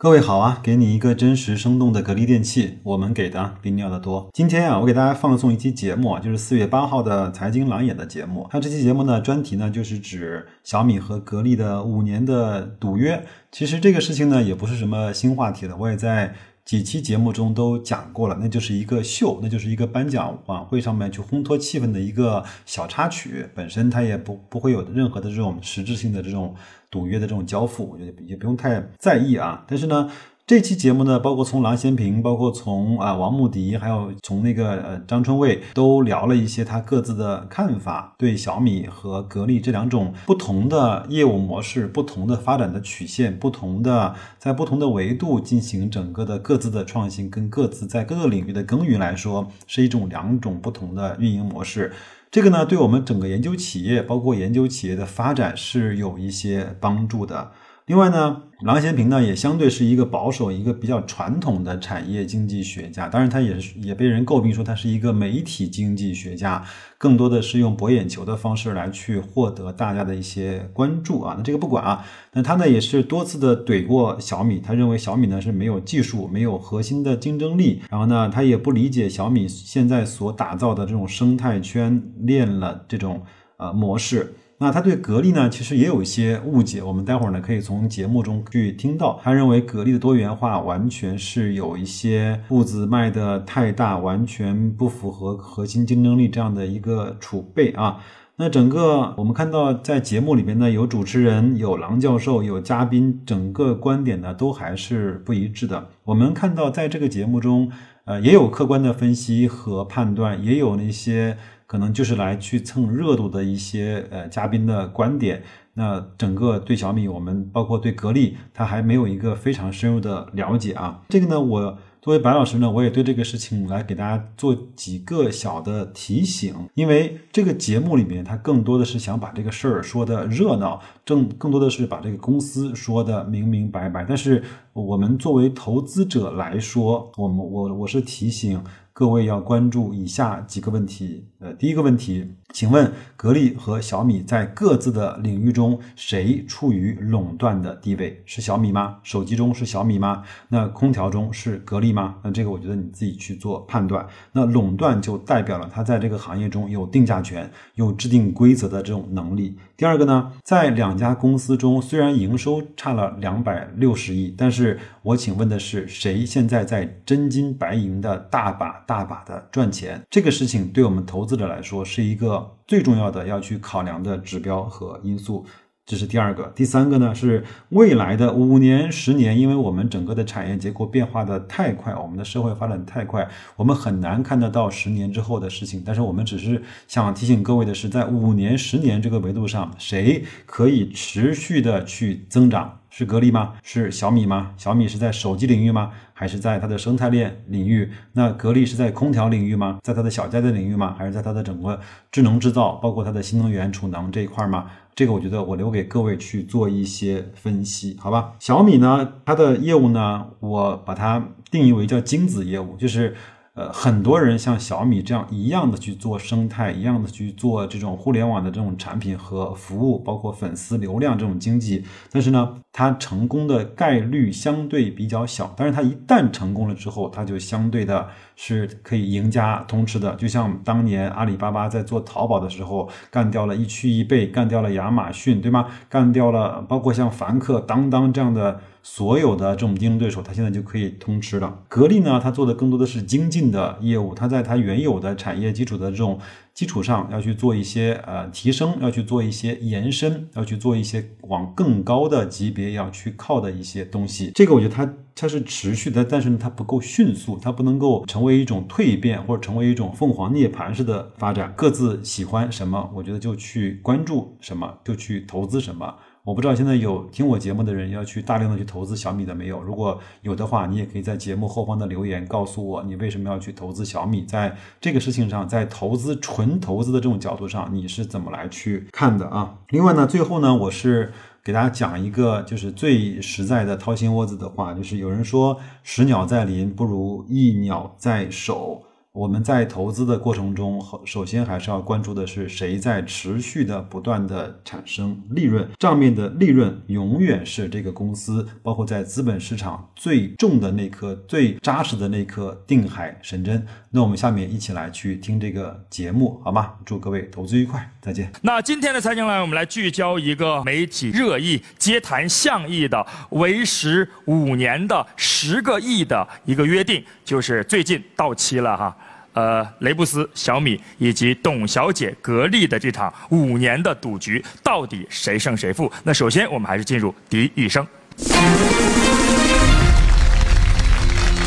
[0.00, 4.28] 各位好啊，给你一个真实生动的格力电器，我们给的比你要的多。
[4.32, 8.46] 今天啊，我给大家放送一期节目啊，就是四月八号的财经蓝眼的节目。
[8.48, 13.20] 它这期节目呢，专题呢就是指小米和格力的五年的赌约。
[13.50, 16.32] 其实这个事情呢，也不是什么新话题了，我也在。
[16.68, 26.54] 几期节目中都讲过了，那就是一个秀，那就是一个颁奖晚会上面去烘托气氛的一个小插曲，本身它也不不会有任何的这种实质性的这种
[26.90, 29.64] 赌约的这种交付，我觉得也不用太在意啊。
[29.66, 30.10] 但是呢。
[30.48, 51.92] 这期节目呢，包括从郎咸平，包括从啊王牧迪，还有从那个呃张春卫，都聊了一些他各自的看法，对小米和格力这两种不同的业务模式、不同的发展的曲线、不同的在不同的维度进行整个的各自的创新，跟各自在各个领域的耕耘来说，是一种两种不同的运营模式。
[52.30, 57.50] 这个呢，对我们整个研究企业，包括研究企业的发展是有一些帮助的。
[57.88, 66.62] 另外呢，郎咸平呢也相对是一个保守、一个比较传统的产业经济学家，当然他也是也被人诟病说他是一个媒体经济学家，
[66.98, 71.34] 更多的是用博眼球的方式来去获得大家的一些关注啊。
[71.38, 72.04] 那这个不管啊，
[72.34, 83.22] 那他呢也是多次的怼过小米，他认为小米呢是没有技术、没有核心的竞争力，然后呢他也不理解小米现在所打造的这种生态圈链了这种
[83.56, 84.34] 呃模式。
[84.60, 86.82] 那他对格力呢，其实也有一些误解。
[86.82, 97.98] 我们待会儿呢，可以从节目中去听到，他认为格力的多元化完全是有一些步子迈的太大，完全不符合核心竞争力这样的一个储备啊。
[98.34, 105.86] 那整个我们看到在节目里边呢，有主持人，有郎教授，有嘉宾，整个观点呢都还是不一致的。
[106.02, 107.70] 我们看到在这个节目中，
[108.06, 111.36] 呃，也有客观的分析和判断，也有那些。
[111.68, 121.02] 可能就是来去蹭热度的一些呃嘉宾的观点，那整个对小米，我们包括对格力，它还没有一个非常深入的了解啊。
[121.08, 121.78] 这个呢，我。
[122.00, 134.06] 作为白老师呢，我也对这个事情来给大家做几个小的提醒，因为这个节目里面，他更多的是想把这个事儿说的热闹，正更多的是把这个公司说的明明白白。
[134.08, 134.42] 但是
[134.72, 138.62] 我们作为投资者来说，我们我我是提醒
[138.98, 141.24] 各位要关注以下几个问题。
[141.38, 148.20] 呃，第一个问题，请问格力和小米在各自的领域中，谁处于垄断的地位？
[148.26, 148.96] 是小米吗？
[149.02, 150.24] 手机中是小米吗？
[150.48, 152.16] 那空调中是格力吗？
[152.24, 154.04] 那这个我觉得你自己去做判断。
[154.32, 159.56] 那垄断就代表了它在这个行业中有定价权、有制定规则的这种能力。
[159.76, 170.02] 第二个呢，在两家公司中，虽然营收差了两百六十亿，但是我请问的是，谁现在在真金白银的大把大把的赚钱？
[170.10, 171.28] 这个事情对我们投。
[171.28, 175.44] 资者来说是一个最重要的要去考量的指标和因素，
[175.88, 176.52] 这是第二个。
[176.54, 183.26] 第三个呢是未来的五年、十年，因为我们整个的产业结构变化的太快，我们的社会发展太快，
[183.56, 185.82] 我们很难看得到十年之后的事情。
[185.86, 192.74] 但是我们只是想提醒各位的是，在五年、十年这个维度上，谁可以持续的去增长？
[192.90, 193.54] 是格力吗？
[193.62, 194.52] 是小米吗？
[194.56, 195.92] 小米是在手机领域吗？
[196.12, 197.90] 还是在它的生态链领域？
[198.12, 199.78] 那格力是在空调领域吗？
[199.82, 200.94] 在它的小家电领域吗？
[200.98, 204.66] 还是在它的整个智能制造，包括它的新能源储能这一块吗？
[204.98, 208.32] 这个我觉得我留给各位去做一些分析，好吧？
[208.40, 213.14] 小米呢，它的业务呢，我把它定义为叫精子业务，就是。
[213.58, 221.82] 呃，很多人像小米这样一样的去做生态，一样的去做这种互联网的这种产品和服务，包括粉丝流量这种经济。
[222.12, 225.52] 但是呢，它成功的概率相对比较小。
[225.56, 230.14] 但是它一旦成功了之后，它就相对的是可以赢家通吃的。
[230.14, 235.66] 就像当年阿里巴巴在做淘宝的时候，干掉了一区一倍，干掉了亚马逊，对吗？
[235.88, 238.60] 干掉了包括像凡客、当当这样的。
[238.90, 241.62] 所有的这种竞争对手，它现在就可以通吃了。
[241.68, 246.18] 格力呢，它做的更多的是精进的业务，它在它原有的产业基础的这种
[246.54, 254.32] 基础上，要去做一些呃提升，要去做一些延伸，要去做一些往更高的级别要去靠的一些东西。
[254.34, 261.52] 这个我觉得它它是持续的，但是呢，它不够迅速，它不能够成为一种蜕变或者成为一种凤凰涅槃式的发展。
[261.54, 265.94] 各自喜欢什么，我觉得就去关注什么，就去投资什么。
[266.28, 269.62] 我不知道现在有听我节目的人要去大量的去投资小米的没有？
[269.62, 274.26] 如果有的话，你也可以在节目后方的留言告诉我，你为什么要去投资小米？
[274.26, 279.54] 在这个事情上，在投资纯投资的这种角度上，你是怎么来去看的啊？
[279.70, 281.10] 另外呢，最后呢，我是
[281.42, 288.82] 给大家讲一个就是最实在的掏心窝子的话，就是有人说十鸟在林不如一鸟在手。
[289.18, 303.66] 我们在投资的过程中，首先还是要关注的是谁在持续的不断的产生利润，账面的利润永远是这个公司，包括在资本市场最重的那颗、最扎实的那颗定海神针。
[303.90, 306.74] 那我们下面一起来去听这个节目，好吗？
[306.84, 308.30] 祝各位投资愉快，再见。
[308.42, 318.96] 那今天的财经来，我们来聚焦一个媒体热议、街谈巷议的为时五年的十个亿的一个约定，就是最近到期了哈。
[319.38, 325.90] 呃，雷布斯、小米以及董小姐格力的这场五年的赌局，到底谁胜谁负？
[326.02, 327.86] 那首先，我们还是进入第一一声。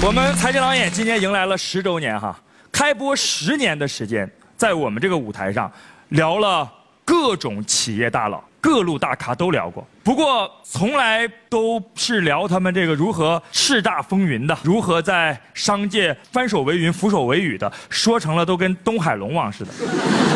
[0.01, 2.33] 我们财经郎眼今年迎来了十周年哈，
[2.71, 5.69] 开播十年的时间，在我们这个舞台上
[6.09, 6.71] 聊了
[7.11, 8.41] 各种企业大佬。
[8.61, 19.71] 各路大咖都聊过，不过从来都是聊他们这个如何叱咤风云的，如何在商界翻手为云、覆手为雨的，说成了都跟东海龙王似的。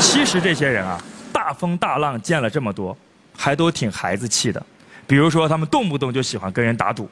[0.01, 1.00] 其实这些人啊，
[1.31, 2.98] 大风大浪见了这么多，
[3.38, 4.62] 还都挺孩子气的。
[5.06, 7.07] 比如说，他们动不动就喜欢跟人打赌。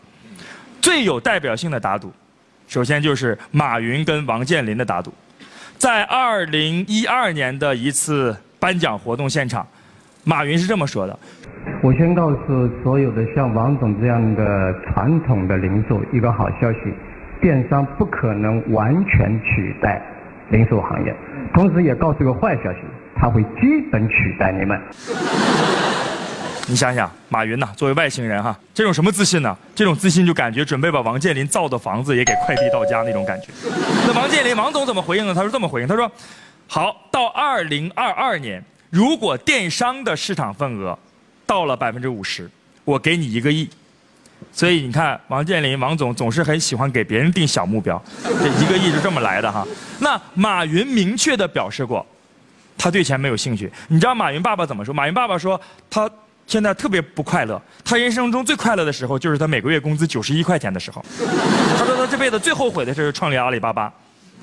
[0.81, 2.11] 最有代表性的打赌，
[2.67, 5.13] 首先就是马云跟王健林的打赌，
[5.77, 9.67] 在二零一二年的一次颁奖活动现场。
[10.23, 11.19] 马云是这么说的
[11.83, 16.79] ：“我先告诉所有的像王总这样的传统的零售一个好消息，
[17.41, 20.01] 电商不可能完全取代
[20.49, 21.13] 零售行业。
[21.53, 22.79] 同时也告诉个坏消息，
[23.17, 24.79] 它会基本取代你们。
[26.65, 29.53] ”你想想，马云呐，作为外星人哈，这种什么自信呢？
[29.75, 33.47] 这种自信就感觉准备把王健林造的房子也给快递到家那种感觉。
[34.07, 35.33] 那王健林，王总怎么回应呢？
[35.35, 36.09] 他是这么回应：“他说，
[36.73, 38.59] 好，到二零二二年。”
[38.89, 40.97] 如果电商的市场份额
[41.45, 42.49] 到了百分之五十，
[42.83, 43.69] 我给你一个亿。
[44.51, 49.63] 所以你看，王健林王总总是很喜欢给别人定小目标，这一个亿就这么来的哈。
[49.99, 52.03] 那马云明确的表示过，
[52.75, 53.71] 他对钱没有兴趣。
[53.87, 54.91] 你知道马云爸爸怎么说？
[54.91, 55.61] 马云爸爸说，
[55.91, 56.09] 他
[56.47, 57.61] 现在特别不快乐。
[57.85, 61.05] 他人生中最快乐的时候，就是他每个月工资九十一块钱的时候。
[61.77, 63.93] 他说他这辈子最后悔的事是创立阿里巴巴。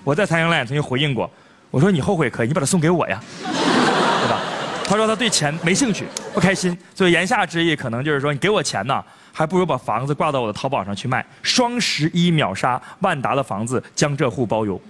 [0.05, 1.29] 我在财经也曾经回应过，
[1.71, 3.21] 我说你后悔可以，你把它送给我呀。
[3.43, 4.41] 对吧？
[4.85, 9.03] 他说他对钱没兴趣，不开心，所以言下之意可能就是说，你给我钱呢，
[9.33, 14.81] 还不如把房子挂到我的淘宝上去卖，双十一秒杀万达的房子，江浙沪包邮。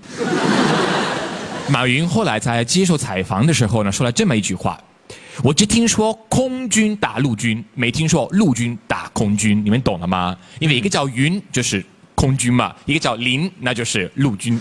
[1.68, 4.80] 马云后来在接受采访的时候呢，说了这么一句话：
[5.44, 10.34] 我只听说空军打陆军，没听说陆军打空军，你们懂了吗？
[10.58, 11.84] 因为一个叫云就是
[12.14, 14.58] 空军嘛，一个叫林那就是陆军。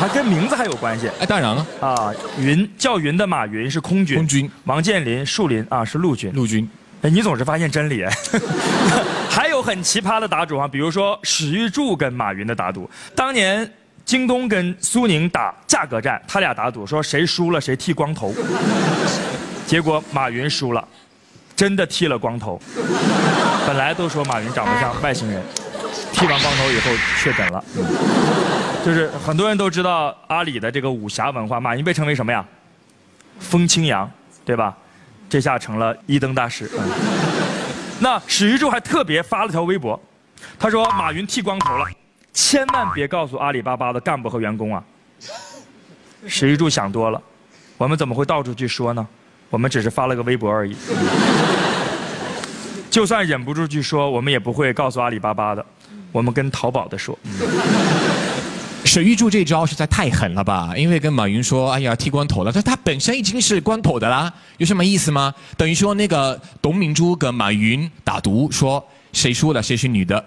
[0.00, 1.10] 还跟名字还有关系？
[1.20, 6.66] 哎，当然了啊，云叫云的马云是空军，空军王健林树林啊是陆军，陆军。
[7.02, 8.02] 哎，你总是发现真理。
[9.28, 13.70] 还有很奇葩的打赌啊，比如说史玉柱跟马云的打赌，当年
[14.06, 18.34] 京东跟苏宁打价格战，他俩打赌说谁输了谁剃光头，
[19.66, 20.82] 结果马云输了，
[21.54, 22.58] 真的剃了光头。
[23.66, 25.42] 本来都说马云长得像外星人，
[26.12, 26.90] 剃完光头以后
[27.22, 27.62] 确诊了。
[28.84, 32.44] 就是很多人都知道阿里的这个武侠文化，马云被称为什么呀？
[33.38, 34.10] 风清扬，
[34.44, 34.76] 对吧？
[35.28, 36.70] 这下成了一灯大师。
[38.00, 40.00] 那史玉柱还特别发了条微博，
[40.58, 41.86] 他说马云剃光头了，
[42.32, 44.82] 千万别告诉阿里巴巴的干部和员工啊。
[46.26, 47.20] 史玉柱想多了，
[47.76, 49.06] 我们怎么会到处去说呢？
[49.50, 50.76] 我们只是发了个微博而已。
[52.90, 55.64] 就算忍不住去说，我们也不会告诉阿里巴巴的，
[56.10, 57.18] 我们跟淘宝的说。
[58.92, 60.74] 史玉柱这招实在太狠了吧！
[60.76, 65.32] 因为跟马云说：“哎呀，剃光头了。”他他本身已经是光头的啦，有什么意思吗？
[65.56, 70.26] 等于说那个董明珠跟马云打赌，说谁输了谁是女的，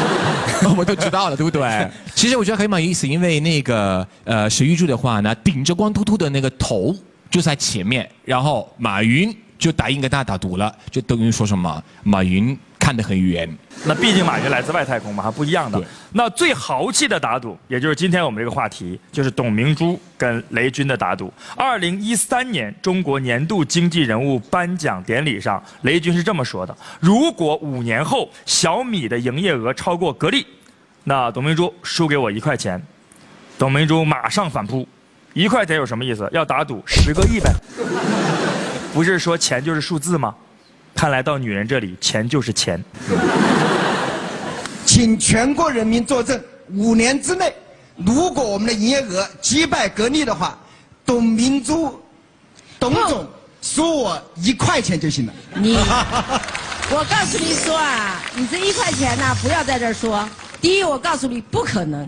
[0.68, 1.90] 我们都知道了，对不对？
[2.14, 6.94] 其实我觉得很有意思，因为那个呃史玉柱的话呢，顶着光秃秃的那个头
[7.30, 12.54] 就在前面，然后马云就答应跟他打赌了，就等于说什么马云。
[12.86, 13.52] 看得很远，
[13.84, 15.82] 那毕竟马云来自外太空嘛，还不一样的。
[16.12, 21.32] 那最豪气的打赌，也就是今天我们这个话题，就是董明珠跟雷军的打赌。
[21.56, 30.46] 二零一三年中国年度经济人物颁奖典礼上，雷军是这么说的：如果五年后小米的营业额超过格力，
[31.02, 32.80] 那董明珠输给我一块钱。
[33.58, 34.86] 董明珠马上反扑：
[35.32, 36.28] 一块钱有什么意思？
[36.30, 37.52] 要打赌十个亿呗？
[38.94, 40.32] 不是说钱就是数字吗？
[40.96, 42.82] 看来到女人这里，钱就是钱。
[44.86, 47.54] 请全国人民作证：五年之内，
[47.96, 50.58] 如果我们的营业额击败格力的话，
[51.04, 52.02] 董明珠、
[52.80, 53.28] 董总
[53.60, 55.34] 输我一块钱就行了。
[55.54, 55.76] 你，
[56.88, 60.26] 我告诉你说啊，你这一块钱呢，不要在这儿说。
[60.62, 62.06] 第一，我告诉你不可能；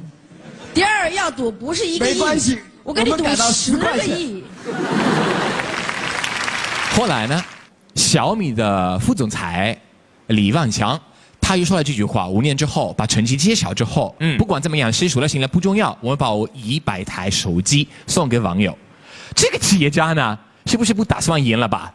[0.72, 3.18] 第二，要赌不是一个亿，没关系我跟你赌
[3.52, 4.44] 十10块钱个亿。
[6.96, 7.44] 后来呢，
[7.98, 9.76] 小米的副总裁
[10.28, 10.98] 李万强。
[11.40, 18.76] 他又说了这句话：五年之后，把成绩揭晓之后，嗯不管怎么样，谁输了赢了不重要，我们把我一百台手机送给网友。
[19.34, 21.92] 这个企业家呢，是不是不打算赢了吧？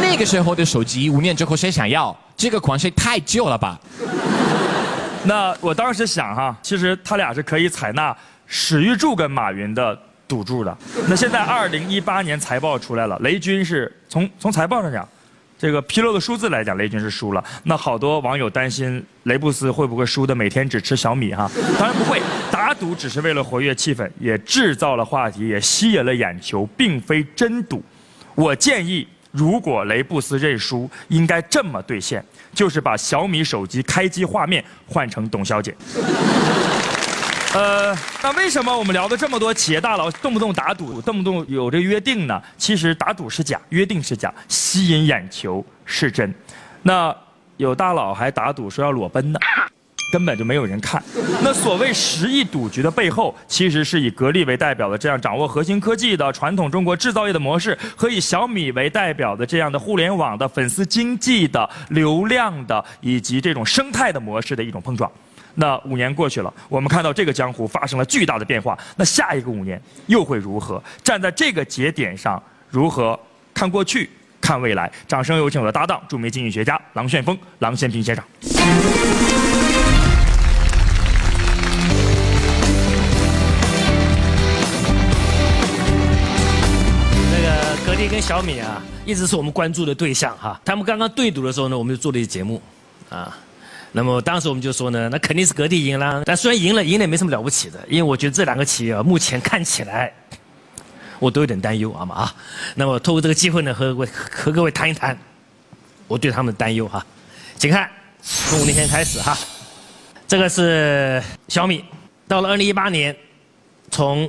[0.00, 2.16] 那个时候的手机，五年之后谁想要？
[2.36, 3.78] 这个款式太旧了吧？
[5.24, 9.98] 那我当时想哈，其实他俩是可以采纳史玉柱跟马云的
[10.28, 10.76] 赌注的。
[11.08, 15.08] 那现在二零一八年财报出来了，雷军是从从财报上讲，
[15.64, 17.42] 这个披露的数字来讲，雷军是输了。
[17.62, 21.50] 那好多网友担心雷布斯会不会输的每天只吃小米哈？
[21.78, 27.82] 当然不会，打赌只是为了活跃气氛，也制造了话题，也吸引了眼球，并非真赌。
[28.34, 35.74] 我建议，如果雷布斯认输，应该这么兑现，就是把小米手机开机画面换成董小姐。
[37.54, 42.42] 呃，那为什么我们聊的这么多企业大佬动不动打赌，动不动有这个约定呢？
[42.58, 46.34] 其实打赌是假，约定是假，吸引眼球是真。
[46.82, 47.14] 那
[47.56, 49.38] 有大佬还打赌说要裸奔呢。
[50.12, 51.02] 根本就没有人看。
[51.42, 65.10] 那所谓十亿赌局的背后，其实是以格力为代表的这样掌握核心科技的传统中国制造业的模式，和以小米为代表的这样的互联网的粉丝经济的流量的以及这种生态的模式的一种碰撞。
[65.54, 68.76] 那五年过去了，我们看到这个江湖发生了巨大的变化。
[68.96, 70.82] 那下一个五年又会如何？
[71.02, 73.18] 站在这个节点上，如何
[73.52, 74.90] 看过去、看未来？
[75.06, 78.24] 掌声有请我的搭档，著名经济学家郎旋风、郎咸平先生。
[87.30, 90.60] 那个格力跟小米啊，一直是我们关注的对象哈。
[90.64, 92.60] 他们刚刚对赌的时候呢，我们就做了一个节目，
[93.08, 93.38] 啊，
[93.96, 96.24] 那么当时我们就说呢，那肯定是格力赢了。
[96.26, 100.12] 但虽然赢了，赢了也没什么了不起的，因为我觉得这两个企业啊，目前看起来，
[101.20, 102.34] 我都有点担忧啊嘛啊。
[102.74, 105.16] 那么透过这个机会呢，和各位和各位谈一谈，
[106.08, 107.06] 我对他们的担忧哈。
[107.56, 107.88] 请看，
[108.20, 109.38] 从五年前开始哈，
[110.26, 111.84] 这个是小米，
[112.26, 113.16] 到了二零一八年，
[113.92, 114.28] 从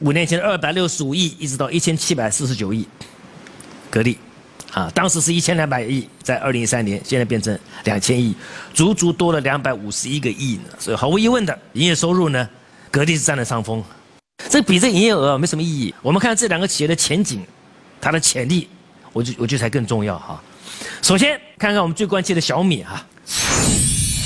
[0.00, 2.88] 五年前的二百六十五亿，一直到一千七百四十九亿，
[3.88, 4.18] 格力，
[4.74, 8.34] 啊，当时是一千两百亿，在二零一三年，现在变成两千亿，
[8.74, 10.62] 足足多了两百五十一个亿呢。
[10.80, 12.48] 所以毫无疑问的，营业收入呢，
[12.90, 13.82] 格力是占了上风。
[14.50, 15.94] 这比这营业额没什么意义。
[16.02, 17.40] 我们看这两个企业的前景，
[18.00, 18.68] 它的潜力，
[19.12, 20.42] 我就我觉得才更重要哈。
[21.02, 23.06] 首先看看我们最关切的小米哈，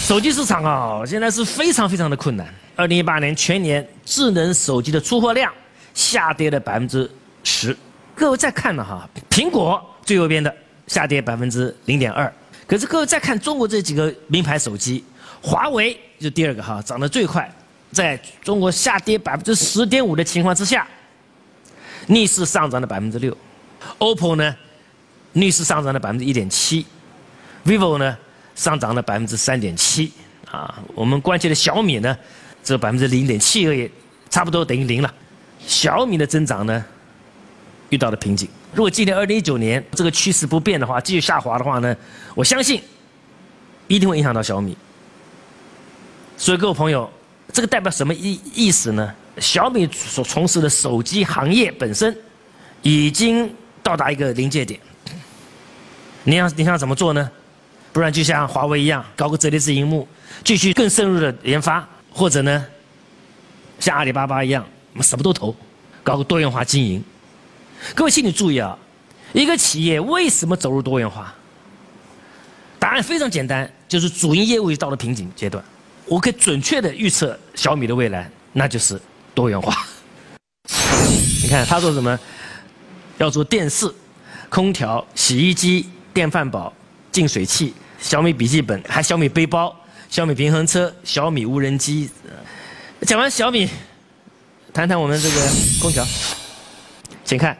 [0.06, 2.48] 手机市场啊，现在是非常非常的困难。
[2.74, 5.52] 二零一八年全年智能手机的出货量
[5.92, 7.10] 下跌了百分之
[7.44, 7.76] 十。
[8.18, 10.52] 各位再看了哈，苹果最右边的
[10.88, 12.30] 下跌百分之零点二。
[12.66, 15.02] 可是各位再看中国这几个名牌手机，
[15.40, 17.48] 华为就第二个哈，涨得最快，
[17.92, 20.86] 在中国下跌百分之十点五的情况之下，
[22.08, 23.34] 逆势上涨了百分之六。
[23.98, 24.56] OPPO 呢，
[25.34, 26.84] 逆势上涨了百分之一点七
[27.64, 28.18] ，vivo 呢
[28.56, 30.12] 上涨了百分之三点七
[30.50, 30.82] 啊。
[30.94, 32.18] 我们关切的小米呢，
[32.64, 33.88] 只有百分之零点七而已，
[34.28, 35.14] 差不多等于零了。
[35.64, 36.84] 小米的增长呢，
[37.90, 38.48] 遇到了瓶颈。
[38.74, 41.96] 如果今年二零一九年这个趋势不变的话，继续下滑的话呢，
[42.34, 42.82] 我相信
[43.86, 44.76] 一定会影响到小米。
[46.36, 47.10] 所以各位朋友，
[47.52, 49.12] 这个代表什么意意思呢？
[49.38, 52.16] 小米所从事的手机行业本身
[52.82, 53.52] 已经
[53.82, 54.78] 到达一个临界点。
[56.24, 57.30] 你想你想怎么做呢？
[57.92, 60.06] 不然就像华为一样，搞个折叠式荧幕，
[60.44, 62.64] 继续更深入的研发，或者呢，
[63.80, 64.64] 像阿里巴巴一样，
[65.00, 65.56] 什么都投，
[66.02, 67.02] 搞个多元化经营。
[67.94, 68.76] 各位请你注意啊，
[69.32, 71.34] 一个企业为什么走入多元化？
[72.78, 75.62] 答案非常简单，就是主营业务已到了瓶颈阶段。
[76.06, 79.00] 我可以准确的预测小米的未来，那就是
[79.34, 79.86] 多元化。
[81.42, 82.18] 你看他说什么？
[83.18, 83.92] 要做电视、
[84.48, 86.72] 空调、洗衣机、电饭煲、
[87.10, 89.74] 净水器、小米笔记本，还小米背包、
[90.08, 92.08] 小米平衡车、小米无人机。
[93.02, 93.68] 讲完小米，
[94.72, 95.36] 谈谈我们这个
[95.80, 96.06] 空调。
[97.24, 97.58] 请看，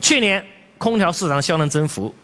[0.00, 0.44] 去年
[0.78, 2.14] 空调市场销量增幅，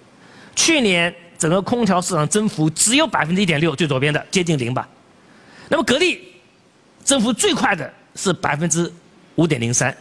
[0.55, 4.89] 去年整个空调市场增幅只有百分之一点六，最左边的接近零吧。
[5.69, 6.21] 那么格力
[7.03, 8.93] 增幅最快的是百分之
[9.37, 9.97] 五点零三，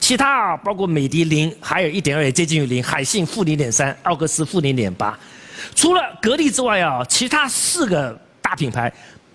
[0.00, 5.18] 其他啊包括美的零，还有一点二也接近于零，海信负零点三，奥克斯负零点八。
[5.74, 8.90] 除了格力之外啊，其他四个大品牌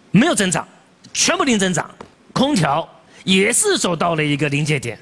[0.10, 0.68] 没有增长，
[1.13, 1.89] 全部零增长。
[2.34, 2.88] 空调
[3.24, 5.00] 也是走到了一个临界点，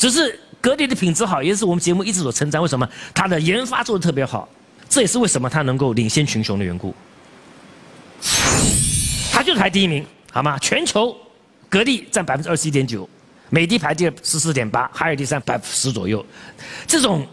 [0.00, 2.60] 只是格力的品质好，也是我们节目一直所称赞。
[2.62, 2.88] 为什么？
[3.12, 4.48] 它的研发做的特别好，
[4.88, 6.94] 这也是为什么它能够领先群雄的缘故。
[9.30, 10.02] 它就是排第一名，
[10.32, 10.58] 好吗？
[10.58, 11.14] 全球
[11.68, 13.06] 格力占百分之二十一点九，
[13.50, 16.24] 美的排第十四点八，海尔第三百分之十左右。
[16.86, 17.26] 这种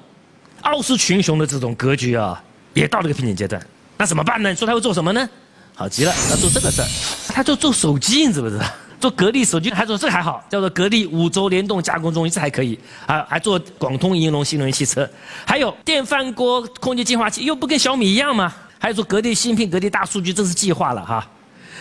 [0.63, 2.43] 傲视群雄的这种格局啊，
[2.73, 3.65] 也到了一个瓶颈阶段。
[3.97, 4.49] 那怎么办呢？
[4.49, 5.29] 你说他会做什么呢？
[5.73, 6.87] 好极了，他做这个事儿，
[7.29, 8.65] 他就做手机，你知不知道？
[8.99, 15.07] 做格力手机，还说这还好，叫做格力五轴联动加工中心，这还可以啊，还做广通、银龙、新能源汽车，
[15.45, 18.53] 还有电饭锅、空气净化器，又不跟小米一样吗？
[18.79, 21.27] 还有说格力芯片、格力大数据，这是计划了哈。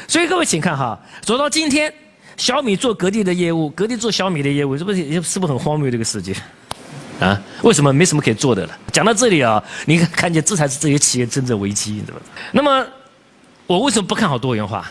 [0.08, 1.92] 所以各位请看哈，走到今天，
[2.36, 6.34] 小米做格力的业务，格力做小米的业务，是不是是不是很荒谬这个世界？
[7.18, 8.78] 啊，为什么没什么可以做的了？
[8.92, 12.20] 讲到这里啊，你看看见这才是这些企业真正危机，对吧？
[12.52, 12.86] 那么
[13.66, 14.90] 我为什么不看好多元化？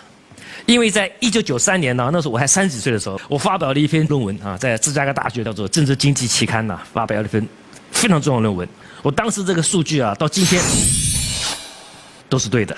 [0.65, 7.47] 因为在一九九三年呢，那时候我还三十几岁的时候，我发表了一篇论文啊，在芝加哥大学叫做《政治经济期刊》呐，发表了一篇
[7.91, 8.67] 非常重要的论文。
[9.03, 10.61] 我当时这个数据啊，到今天
[12.27, 12.75] 都是对的。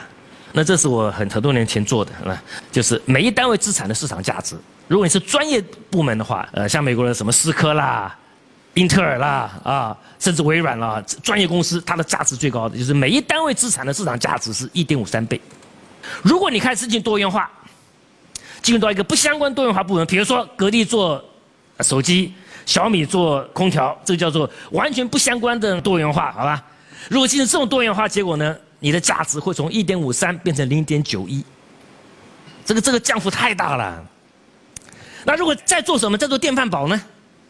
[0.52, 4.56] 那这是我很很多年前做的，啊，就是每一单位资产的市场价值。
[4.88, 8.14] 如果你是专业部门的话，呃，像美国的什么思科啦、
[8.74, 15.40] 英特尔啦啊，甚至微软啦，专业公司它的价值最高的就是每一单位资产的市场价值是一点五三倍。
[16.22, 17.50] 如果你看事情多元化，
[18.68, 21.24] 进入到一个不相关多元化部门，比如说格力做
[21.80, 22.34] 手机，
[22.66, 26.62] 小米做空调，这个叫做完全不相关的多元化，好吧？
[27.10, 31.42] 如果进行这种多元化，结果呢，你的价值会从一点五三变成零点九一，
[32.66, 34.06] 这个这个降幅太大了。
[35.24, 37.02] 那如果再做什么，再做电饭煲呢？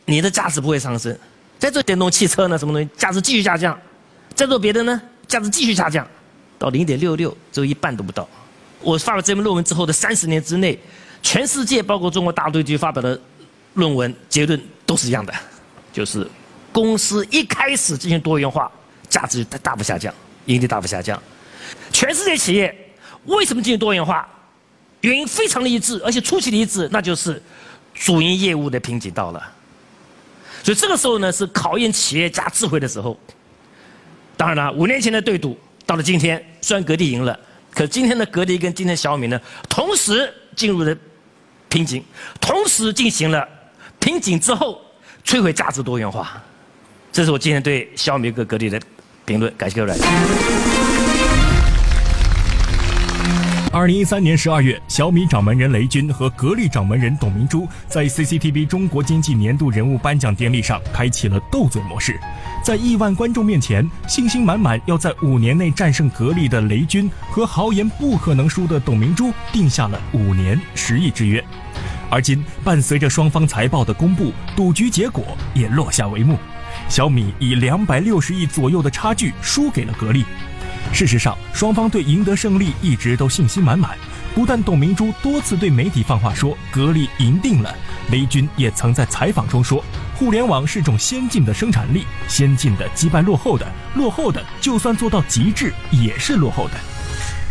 [0.06, 1.18] 你的价值不会上升。
[1.58, 2.56] 再做电动汽车呢？
[2.60, 3.76] 什么东西价值继续下降？
[4.36, 5.02] 再做别的呢？
[5.28, 6.08] 价值继续下降，
[6.60, 8.30] 到零点六六，只有一半都不到。
[8.80, 10.78] 我发了这篇论文之后的三十年之内，
[11.22, 13.20] 全世界包括中国大陆地区发表的
[13.74, 15.34] 论文结论都是一样的，
[15.92, 16.28] 就是
[16.72, 18.72] 公司一开始进行多元化，
[19.10, 20.14] 价值大大幅下降，
[20.46, 21.22] 盈利大幅下降。
[21.92, 22.74] 全世界企业
[23.26, 24.28] 为什么进行多元化？
[25.02, 27.42] 原因非常的一致，而且出奇的一致，那就是
[27.94, 29.54] 主营业务的瓶颈到了。
[30.64, 33.18] 所以这个时候呢，是考验企业家智慧的时候。
[34.36, 37.40] 当然了，五年前的对赌到了今天，虽然格力赢了。
[37.72, 39.40] 可今天的格力跟今天小米呢，
[39.70, 40.96] 同时进入了
[41.70, 42.04] 瓶颈，
[42.40, 43.48] 同时进行了
[44.00, 44.82] 瓶颈之后
[45.26, 46.42] 摧毁价值多元化，
[47.12, 48.80] 这是我今天对小米哥格力的
[49.26, 49.54] 评论。
[49.58, 49.98] 感谢各位。
[53.78, 62.20] 二零一三年十二月，小米掌门人雷军和格力掌门人董明珠在 CCTV 中国经济年度人物颁奖典礼上开启了斗嘴模式。
[62.64, 71.42] 在亿万观众面前，信心满满要在五年内战胜格力的雷军和豪言不可能输的董明珠定下了五年十亿之约。
[72.10, 76.36] 而今，伴随着双方财报的公布，赌局结果也落下帷幕，
[76.90, 80.26] 小米以两百六十亿左右的差距输给了格力。
[80.94, 83.98] 事实上，双方对赢得胜利一直都信心满满。
[84.34, 87.76] 不但董明珠多次对媒体放话说格力赢定了，
[88.12, 89.84] 雷军也曾在采访中说，
[90.16, 96.74] 互联网是种先进的生产力，先进的击败落后的，落后的就算做到极致也是落后的。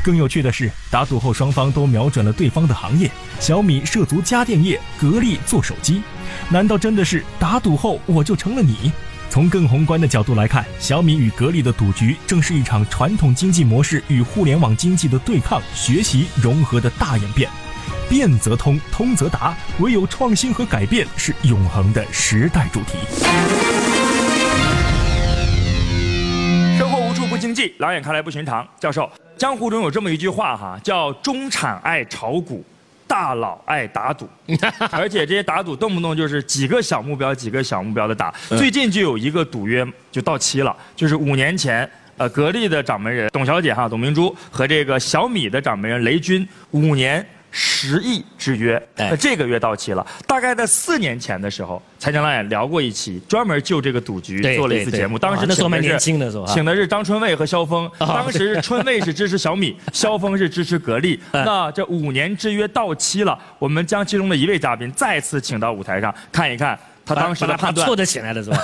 [0.03, 6.03] 更有趣的是，打赌后双方都瞄准了对方的行业，小米涉足家电业，格力做手机，
[6.49, 8.93] 难道真的是打赌后我就成了你？
[9.29, 17.51] 从更宏观的角度来看，小米与格力的赌局正是一场传统经济模式与互联网经济的对抗、学习、融合的大演变。
[18.09, 22.97] 变则通，通则达，唯有创新和改变是永恒的时代主题。
[26.79, 28.67] 生活无处不经济，老远看来不寻常。
[28.79, 32.65] 教授，江湖中有这么一句话哈，叫中产爱炒股。
[33.07, 34.29] 大佬爱打赌，
[34.91, 38.35] 而且这些打赌动不动就是几个小目标、几个小目标的打。
[38.49, 47.25] 最近就有一个赌约就到期了，就是五年前，呃，格力的掌门人董小姐哈，董明珠和这个小米的掌门人雷军五年。
[47.59, 50.07] 十亿之约，那这个月到期了。
[50.27, 55.19] 大概在四年前的时候，财经老也聊过一期，专门就这个赌局做了一次节目。
[55.19, 56.45] 当时那时候蛮年轻的是吧？
[56.49, 57.91] 请的是张春蔚和肖峰。
[57.99, 61.19] 当时春蔚是支持小米，肖峰是支持格力。
[61.33, 67.87] 那这五年之约到期了，我们将其中的一位嘉宾再次请到舞台上，看一看他当时的判断。
[67.87, 68.59] 错得起来了是吧？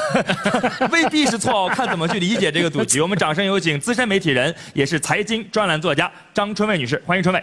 [0.92, 3.00] 未必是错，看怎么去理解这个赌局。
[3.00, 7.42] 我们掌声有请资深媒体人，也是财经专栏作家张春蔚女士，欢迎春蔚。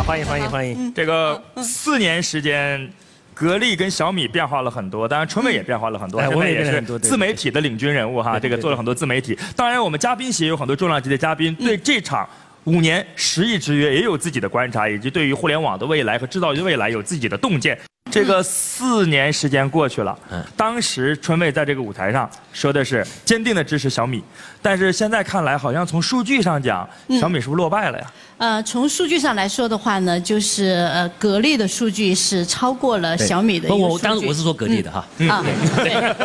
[0.00, 0.94] 啊，欢迎欢迎欢迎！
[0.94, 2.90] 这个四年时间，
[3.34, 9.38] 格力跟小米变化了很多，当然春妹也变化了很多，我也是自媒体的领军人物哈，这个做了很多自媒体。
[9.54, 12.26] 当然，我们嘉宾席有很多重量级的嘉宾，对这场
[12.64, 17.78] 五年十亿之约也有自己的观察，以及对于互联网的未来和制造业未来有自己的洞见。
[18.10, 20.18] 这个四年时间过去了，
[20.56, 24.22] 当时春卫在这个舞台上说的是坚定的支持小米，
[24.60, 26.88] 但是现在看来，好像从数据上讲，
[27.20, 28.12] 小米是不是落败了呀？
[28.38, 33.98] 呃，从数据上来说的话呢，就是呃，格力的数据是超过了小米的我。
[33.98, 35.06] 当时我是说格力的哈。
[35.28, 35.44] 啊，
[35.76, 36.16] 对。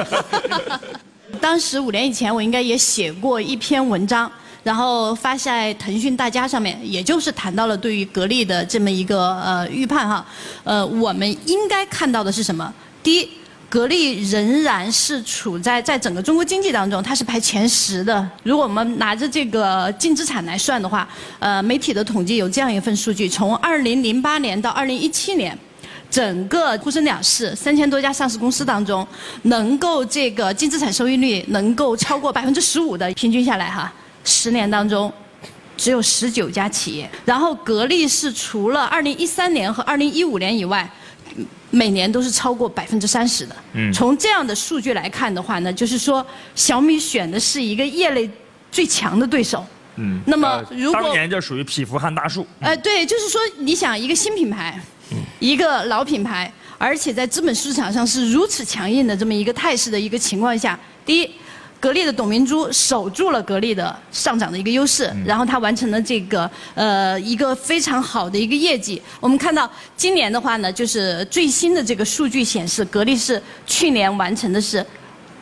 [1.41, 4.31] 当时五年以前，我应该也写过一篇文章，
[4.65, 10.25] 然后发在腾讯大家上面，也就是谈到了对于格力的这么一个呃预判哈。
[10.63, 12.73] 呃，我们应该看到的是什么？
[13.03, 13.29] 第一。
[13.67, 18.25] 格力仍然是处在在整个中国经济当中，它是排前十的。
[18.43, 21.05] 如果我们拿着这个净资产来算的话，
[21.39, 25.57] 呃，媒体的统计有这样一份数据：从二零零八年到二零一七年，
[26.09, 29.05] 整个沪深两市三千多家上市公司当中，
[29.41, 33.91] 能够这个净资产收益率能够超过百分之十五的，平均下来哈，
[34.25, 35.09] 十年当中。
[35.77, 40.89] 只有十九家企业，然后格力是除了二零一三年和二零一五年以外，
[41.69, 43.53] 每年都是超过百分之三十的。
[43.73, 48.29] 嗯从这样的数据来看的话呢，就是说小米选的是一个业内
[48.71, 49.65] 最强的对手。
[49.97, 52.47] 嗯，那么呃如果当年就属于匹夫撼大树。
[52.61, 54.79] 呃，对，就是说，你想一个新品牌，
[55.39, 61.29] 一个老品牌，而且在资本市场上是如此强硬的这么一个态势的一个情况下，第一。
[61.85, 68.99] 格力的董明珠守住了格力的上涨的一个优势，然后它完成了这个呃一个非常好的一个业绩。
[69.19, 74.83] 我们看到今年的话呢，就是最新的这个数据显示，格力是去年完成的是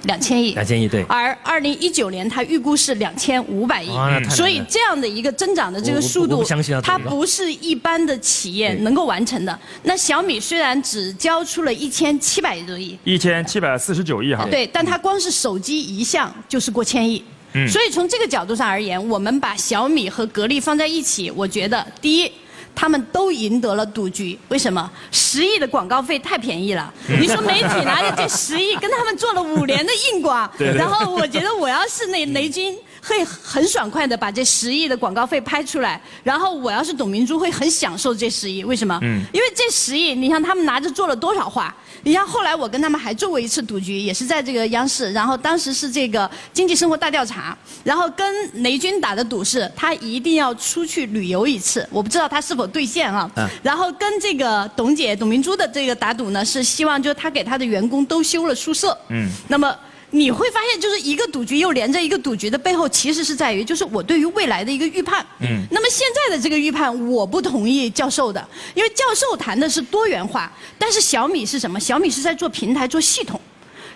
[0.04, 1.04] 两千亿，两千亿对。
[1.04, 3.90] 而二零一九年它预估是两千五百亿
[4.30, 6.44] 所以这样的一个增长的这个速度
[6.82, 9.60] 它不是一般的企业能够完成的。
[9.84, 14.46] 那小米虽然只交出了一千七百多亿，一千七百四十九亿哈。
[14.50, 17.24] 对，但它光是手机一项就是过千亿。
[17.54, 22.32] 嗯所以从这个角度上而言，我们把小米和格力放在一起，我觉得第一。
[22.76, 24.90] 他们都赢得了赌局，为什么？
[25.12, 26.92] 十亿的广告费太便宜了。
[27.08, 38.98] 你说媒体拿着这十亿跟他们做了五年的硬广， 然后我觉得我要是那雷军，会很爽快的把这十亿的广告费拍出来，然后我要是董明珠会很享受这十亿，为什么？
[39.02, 41.76] 嗯因为这十亿，你像他们拿着做了多少话？
[42.06, 53.30] 你像后来我跟他们还做过一次赌局，也是在这个央视，然后当时是这个经济生活大调查，然后跟雷军打的赌是，他一定要出去旅游一次，我不知道他是否兑现啊。
[53.36, 58.98] 嗯然后跟这个董姐董明珠的这个打赌呢，是希望就是他给他的员工都修了宿舍。
[59.10, 59.74] 嗯那么
[60.16, 65.26] 你会发现，就是一个赌局又连着一个赌局的背后，其实是在于就是我对于未来的一个预判。
[65.40, 71.80] 嗯那么现在的这个预判，我不同意教授的，因为教授谈的是多元化，但是小米是什么？
[71.80, 73.42] 小米是在做平台、做系统。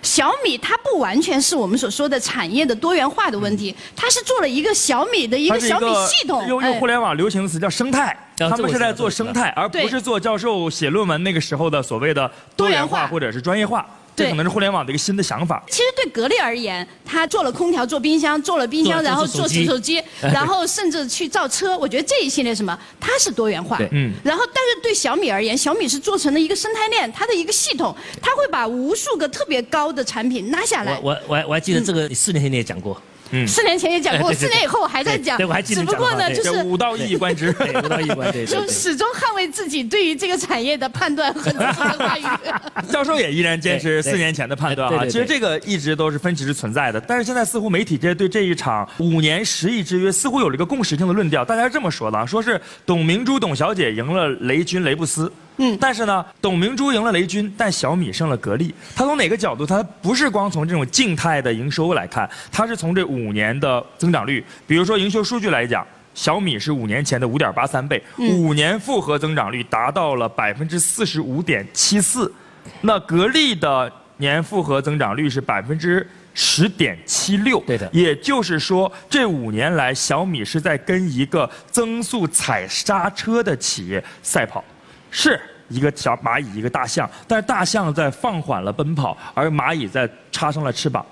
[0.02, 6.42] 小米它不完全是我们所说的产业的多元化的问题，它是做了一个小米的一个小米系统。
[6.42, 13.86] 哎用用互联网流行的词叫生态，他们是在做生态，而不是做教授写论文那个时候的所谓的多元化或者是专业化。
[14.18, 15.62] 这可能是互联网的一个新的想法。
[15.68, 21.76] 其实对格力而言，他做了空调，做冰箱，做了冰箱，然后做洗手机手机， 然后甚至去造车。
[21.78, 23.78] 我觉得这一系列什么，它是多元化。
[23.92, 30.98] 嗯然后，但是对小米而言，小米是做成了一个生态链，它的一个系统，它会把无数个特别高的产品拉下来。
[31.02, 32.94] 我我我还我还记得这个，四年前你也讲过。
[32.94, 33.02] 嗯
[33.46, 35.36] 四年前也讲过，四年以后我还在讲。
[35.36, 38.68] 对对我还记得只不过呢，就是武道一以贯之，对武道一以贯之，对对就。
[38.68, 42.22] 始终捍卫自己对于这个产业的判断和自己的话语。
[42.90, 45.04] 教授也依然坚持四年前的判断啊。
[45.04, 55.30] 其实这个一直都是分歧是存在的，但是现在似乎媒体界对这一场五年十亿之约似乎有了一个共识性的论调，大家是这么说的啊，说是董明珠董小姐赢了雷军雷布斯。
[55.58, 58.74] 嗯，但是呢，董明珠赢了雷军，但小米胜了格力。
[58.96, 59.66] 它从哪个角度？
[59.66, 65.86] 它不是光从这种静态的营收来看，它是从这五年的增长率，比如说营收数据来讲。
[66.14, 72.32] 小米是五年前的五点八三倍，嗯五年复合增长率达到了百分之四十五点七四，
[72.80, 77.60] 那格力的年复合增长率是百分之十点七六。
[77.60, 84.64] 对的，也就是说，这五年来，小米是在跟一个增速踩刹车的企业赛跑，
[85.12, 91.04] 是一个小蚂蚁，一个大象，但是大象在放缓了奔跑，而蚂蚁在插上了翅膀，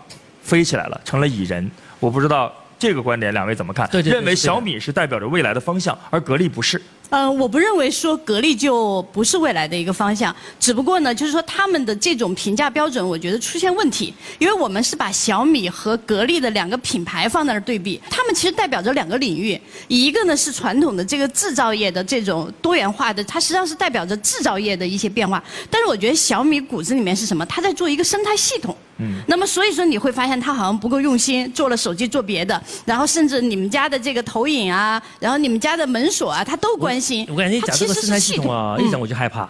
[0.42, 1.70] 飞起来了，成了蚁人。
[2.00, 3.88] 我不知道这个观点两位怎么看？
[3.88, 6.80] 对对对认为小米是代表着未来的方向，而格力不是。
[7.08, 27.46] 呃，我不认为说格力就不是未来的一个方向，只不过呢，就是说他们的这种评价标准，我觉得出现问题，因为我们是把小米和格力的两个品牌放在那儿对比，他们其实代表着两个领域，一个呢是传统的这个制造业的这种多元化的，它实际上是代表着制造业的一些变化，但是我觉得小米骨子里面是什么？
[27.46, 28.76] 它在做一个生态系统。
[28.98, 37.26] 嗯，那么所以说你会发现他好像不够用心，做了手机做别的，然后甚至你们家的这个投影啊，然后你们家的门锁啊，他都关心。
[37.28, 39.48] 我感觉你讲这个生态系统啊，一讲我就害怕。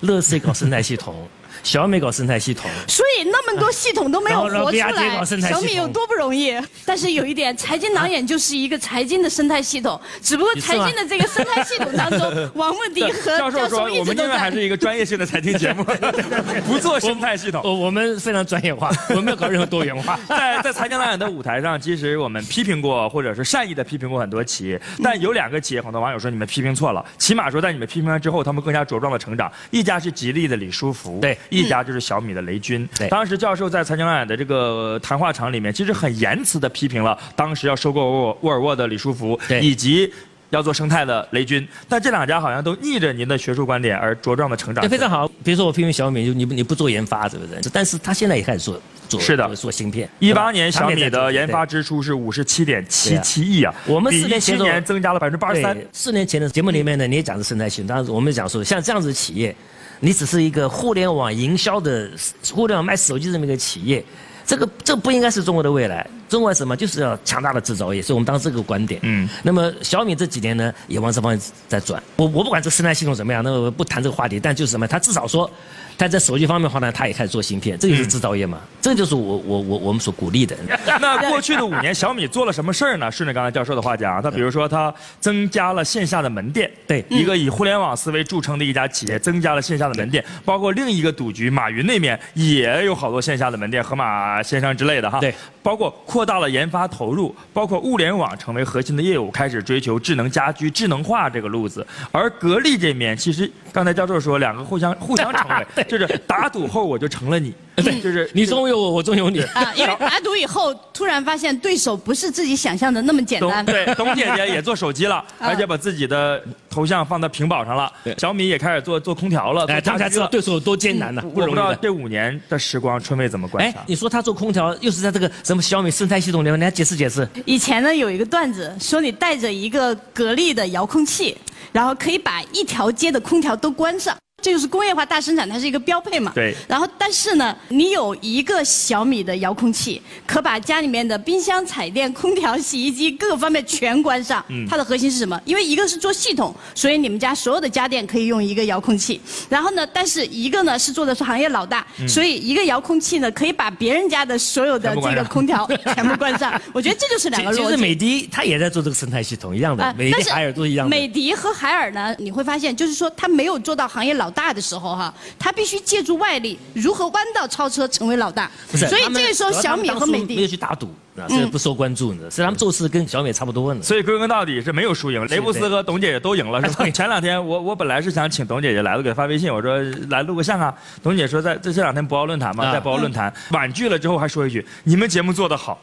[0.00, 1.28] 乐视搞生态系统。
[1.62, 5.24] 小米搞生态系统，所以那么多系统都没有活出来。
[5.40, 6.58] 小米有多不容易？
[6.84, 15.84] 但是有一点，财经导演就是一个财经的生态系统，只不过财经的这个生态系统当中， 王牧迪和教授说，我们因为还是一个专业性的财经节目，
[16.66, 17.60] 不做生态系统。
[17.64, 20.18] 我我们非常专业化，我们没有搞任何多元化。
[20.28, 27.04] 在在财经导演的舞台上，其实我们批评过，或者是善意的批评过很多企业，但有两个企业，很多网友说你们批评错了。
[27.18, 29.50] 起码说在你们批评完之后，他们更加茁壮的成长。
[29.70, 32.28] 一家是吉利的李书福，对，一家就是小米。
[32.28, 40.12] 的雷军，当时教授在财经导演的这个谈话场里面，其实很言辞的批评了当时要收购沃沃尔沃的李书福，以及
[40.50, 41.66] 要做生态的雷军。
[41.88, 44.86] 但这两家好像都逆着您的学术观点而茁壮的成长。
[44.90, 45.26] 非常好。
[45.42, 47.58] 比如说我批评小米，就你你不做研发，对不对？
[47.72, 50.06] 但是他现在也开始做做是的做芯片。
[50.18, 55.74] 一八年小米的研发支出是五十七点七七亿啊，我们四年前增加了百分之八十三。
[55.94, 59.56] 四年前的节目里面呢，你也讲是生态系统，当时我们讲说像这样子的企业。
[60.00, 62.10] 你只是一个互联网营销的、
[62.52, 64.04] 互联网卖手机这么一个企业，
[64.46, 66.08] 这个这不应该是中国的未来。
[66.28, 69.00] 中国什么就是要强大的制造业，所以我们当时这个观点。
[69.02, 69.28] 嗯。
[69.42, 72.02] 那么小米这几年呢，也往这方面在转。
[72.16, 75.50] 我我不管这生态系统怎么样，那我不谈这个话题，但就是什么，它至少说。
[75.98, 80.56] 但在手机方面的话呢，他也开始做芯片，这就是制造业嘛，这就是我我我我们所鼓励的。
[81.02, 83.10] 那过去的五年，小米做了什么事儿呢？
[83.10, 95.34] 顺着刚才教授的话讲，他比如说他增加了线下的门店，对，一个以互联网思维著称的一家企业，增加了线下的门店，包括另一个赌局，马云那边也有好多线下的门店，盒马先生之类的哈，对，
[95.64, 101.84] 包括扩大了研发投入，包括物联网成为核心的业务，开始追求智能家居、智能化这个路子。
[102.12, 106.68] 而格力这面，其实刚才教授说两个互相互相成为， 就是打赌。
[106.68, 109.72] 后我就成了你， 对，就是你中有我，我中有你啊。
[109.74, 113.64] 因为打赌以后，突然发现对手不是自己想象的那么简单。
[113.64, 117.90] 对，董姐姐也做手机了，而且把自己的头像放到屏保上了。
[118.18, 119.64] 小米也开始做做空调了。
[119.66, 121.22] 哎，大家知道对手有多艰难呢。
[121.24, 123.78] 我不知道这五年的时光，春妹怎么观察？
[123.80, 127.26] 哎，你说他做空调，又是在这个什么小米生态系统里面，你来解释解释。
[127.46, 131.34] 以前呢，有一个段子说，你带着一个格力的遥控器，
[131.72, 134.14] 然后可以把一条街的空调都关上。
[134.40, 136.30] 这就是工业化大生产，它是一个标配嘛。
[136.32, 136.54] 对。
[136.68, 144.44] 然后，但是呢，你有一个小米的遥控器，可把家里面的冰箱、彩电、空调、洗衣机各个方面全关上。
[144.48, 144.64] 嗯。
[144.68, 145.40] 它的核心是什么？
[145.44, 149.20] 因为一个是做系统，所以你们家所有的家电可以用一个遥控器。
[149.48, 156.58] 然后呢，但是一个呢是做的是行业老大，所以一个遥控器呢可以把别人家的所有的这个空调全部关上。
[156.72, 157.62] 我觉得这就是两个逻辑。
[157.64, 160.96] 其实美的它也在做这个生态系统一样的，美的海尔都一样的。
[160.96, 164.27] 美的和海尔呢，你会发现就是说它没有做到行业老。
[164.30, 168.50] 大的时候哈，他必须借助外力，如何弯道超车成为老大。
[168.70, 170.88] 所以这个时候小米和美的没有去打赌，
[171.28, 172.30] 是不受关注的。
[172.30, 173.82] 是他们做事跟小米差不多呢。
[173.82, 176.88] 所以归根到底是没有输赢，雷布斯和董姐姐都赢了，是吧？
[176.90, 179.78] 前两天我我本来是想请董姐姐来了，给她发微信，我说
[180.10, 180.74] 来录个像啊。
[181.02, 185.78] 董姐说在这这两天博鳌论坛嘛，在博鳌论坛婉拒了之后，还说一句：你们节目做得好。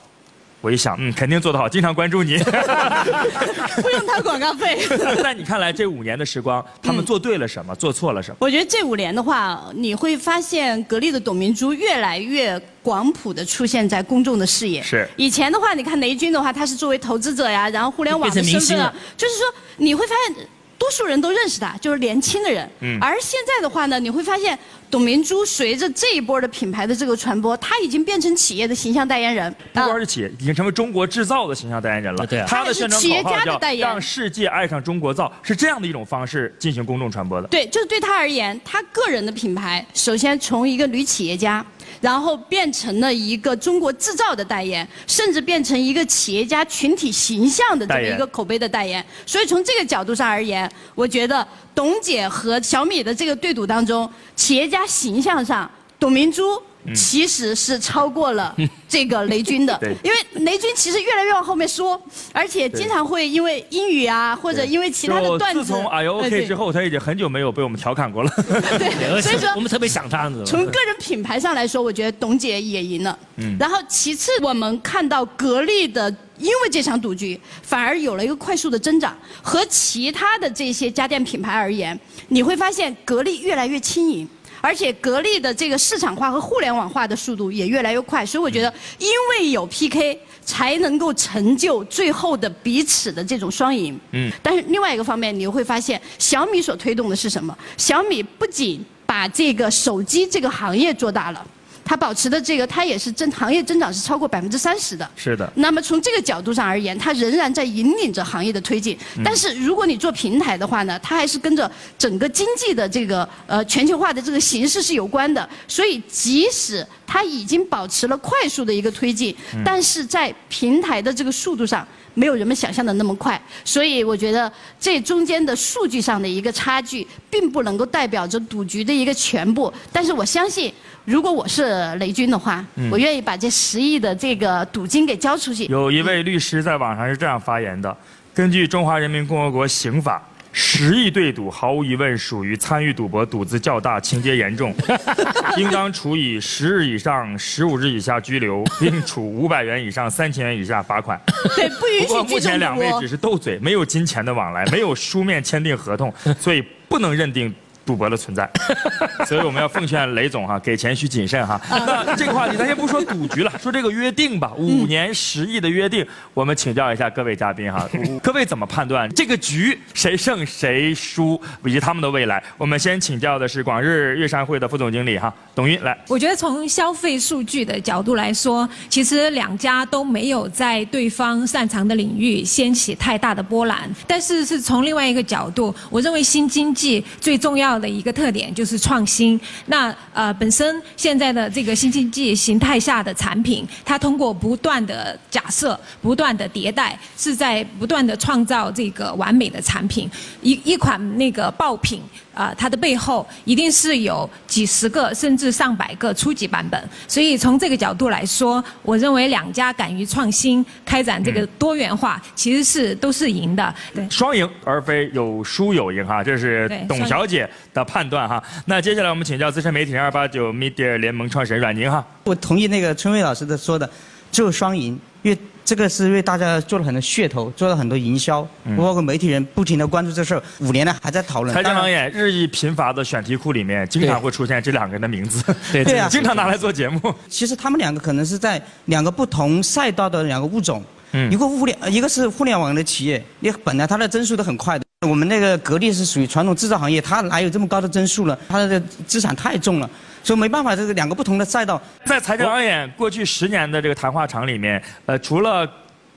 [0.65, 2.39] 我一想，嗯，肯定做得好，经常关注你，
[3.84, 4.80] 不用掏广告费。
[5.21, 7.75] 在你看来，这五年的时光，他们做对了什么？
[7.75, 8.38] 做错了什么？
[8.39, 14.82] 我觉得这五年的话，你会发现格力的董明珠越来越广谱的出现在公众的视野。
[14.82, 15.08] 是。
[15.17, 20.47] 以前的话，你看雷军的话，他是作为投资者呀，然后互联网的身份，就是说你会发现。
[20.86, 22.69] 多数人都认识他，就是年轻的人。
[22.82, 23.00] 嗯。
[23.02, 24.58] 而现在的话呢，你会发现
[24.91, 29.52] 董明珠随着这一波的品牌的这个传播，他已经变成企业的形象代言人。
[29.74, 32.28] 不光是企业，已经成为中国制造的形象代言人了。
[32.28, 32.45] 对啊。
[32.48, 37.48] 他的宣传口号叫“让世界爱上中国造”，是这样的一种方式进行公众传播的。
[37.48, 41.65] 对，就是对他而言，他个人的品牌，首先从一个女企业家。
[42.05, 49.03] 然后变成了一个中国制造的代言，甚至变成一个企业家群体形象的这么一个口碑的代言。
[49.25, 55.67] 所以从这个角度上而言，我觉得董姐和小米的这个对赌当中，企业家形象上，
[55.99, 56.61] 董明珠。
[56.93, 58.56] 其实是超过了
[58.88, 62.00] 这个雷军的，因为雷军其实越来越往后面说，
[62.32, 65.63] 而且经常会因为英语啊，或者因为其他的段子。
[65.63, 68.32] 自从 I O K 之后，他已经很久没有被我们调侃过了。
[68.78, 70.26] 对， 所以说我们特别想他。
[70.45, 73.17] 从个人品牌上来说，我觉得董姐也赢了。
[73.38, 73.56] 嗯。
[73.60, 79.15] 然后其次，我们看到格力的，因为这场赌局，反而有了一个快速的增长。
[79.41, 84.28] 和其他的这些家电品牌而言，你会发现格力越来越轻盈。
[84.65, 93.95] 而且格力的这个市场化和互联网化的速度也越来越快，所以我觉得，因为有 PK，才能够成就最后的彼此的这种双赢。
[94.13, 94.32] 嗯。
[94.41, 97.56] 但是另外一个方面，你会发现，小米所推动的是什么？
[97.78, 101.45] 小米不仅把这个手机这个行业做大了。
[101.86, 105.08] 它保持的这个，它也是增行业增长是超过百分之三十的。
[105.15, 105.50] 是的。
[105.56, 108.98] 那么从这个角度上而言，它仍然在引领着行业的推进。
[109.24, 115.48] 但是如果你做平台的话呢，它还是跟着整个经济的这个呃全球化的这个形势是有关的。
[115.67, 121.88] 所以即使它已经保持了快速的一个推进，但是在平台的这个速度上。
[122.15, 129.71] 没有人们想象的那么快，所以我觉得这中间的数据上的一个差距，并不能够代表着赌局的一个全部。
[129.91, 130.73] 但是我相信，
[131.04, 135.65] 如果我是雷军的话，我愿意把这十亿的这个赌金给交出去。
[135.65, 137.95] 有一位律师在网上是这样发言的：
[138.34, 140.17] 根据《中华人民共和国刑法》。
[140.57, 144.73] 十亿对赌，毫无疑问属于参与赌博，赌资较大，情节严重，
[145.59, 151.19] 应当处以十日以上十五日以下拘留，并处五百元以上三千元以下罚款。
[151.57, 157.53] 对，不允许不过目前两位只是斗嘴，没有金钱的往来，没有书面签订合同，所以不能认定。
[157.86, 158.50] 赌博的存在，
[159.28, 161.62] 所以我们要奉劝雷总哈，给钱需谨慎哈。
[161.69, 167.88] 那这个话题咱先不说赌局了，说这个约定吧，五年十亿的约定，我们请教一下各位嘉宾哈，
[168.24, 172.43] 各位怎么判断这个局谁胜谁输以及他们的未来？
[172.58, 175.95] 我们先请教的是广日粤商会的副总经理哈，董云来。
[176.08, 187.74] 我觉得从消费数据的角度来说，其实两家都没有在对方擅长的领域掀起太大的波澜，但是是从另外一个角度，我认为新经济最重要。
[187.77, 189.39] 的一个特点就是创新。
[189.67, 200.09] 那呃，本身现在的这个新经济形态下的产品，它通过不断的假设、不断的迭代，是在不断的创造这个完美的产品。
[200.41, 202.01] 一一款那个爆品
[202.33, 206.89] 啊，它的背后一定是有几十个甚至上百个初级版本。
[207.07, 213.73] 所以从这个角度来说，我认为两家敢于创新、开展这个多元化，其实是都是赢的。
[213.93, 217.49] 对，双赢而非有输有赢哈，这是董小姐。
[217.75, 222.03] 的判断哈，那接下来我们请教资深媒体人二八九 Media 联盟创始人阮宁哈。
[222.23, 223.88] 我同意那个春蔚老师的说的，
[224.31, 231.53] 只有双赢，因为这个是为大家做了很多噱头，做了很多营销，包括媒体人不停的关注这事儿，五年了还在讨论。
[231.53, 237.13] 财经行业日益频繁的选题库里面，经常会出现这两个人的名字，对 对啊，经常拿来做节目。
[237.27, 240.81] 其实他们两个可能是在两个不同赛道的两个物种，
[241.29, 244.85] 一个互联，一个是互联网的企业，你本来它的增速都很快的。
[245.05, 248.37] 我们那个格力是属于传统制造行业，它哪有这么高的增速了？
[248.49, 249.89] 它的资产太重了，
[250.23, 251.81] 所以没办法，这是两个不同的赛道。
[252.05, 255.69] 在财政导演过去十年的这个谈话场里面，呃，除了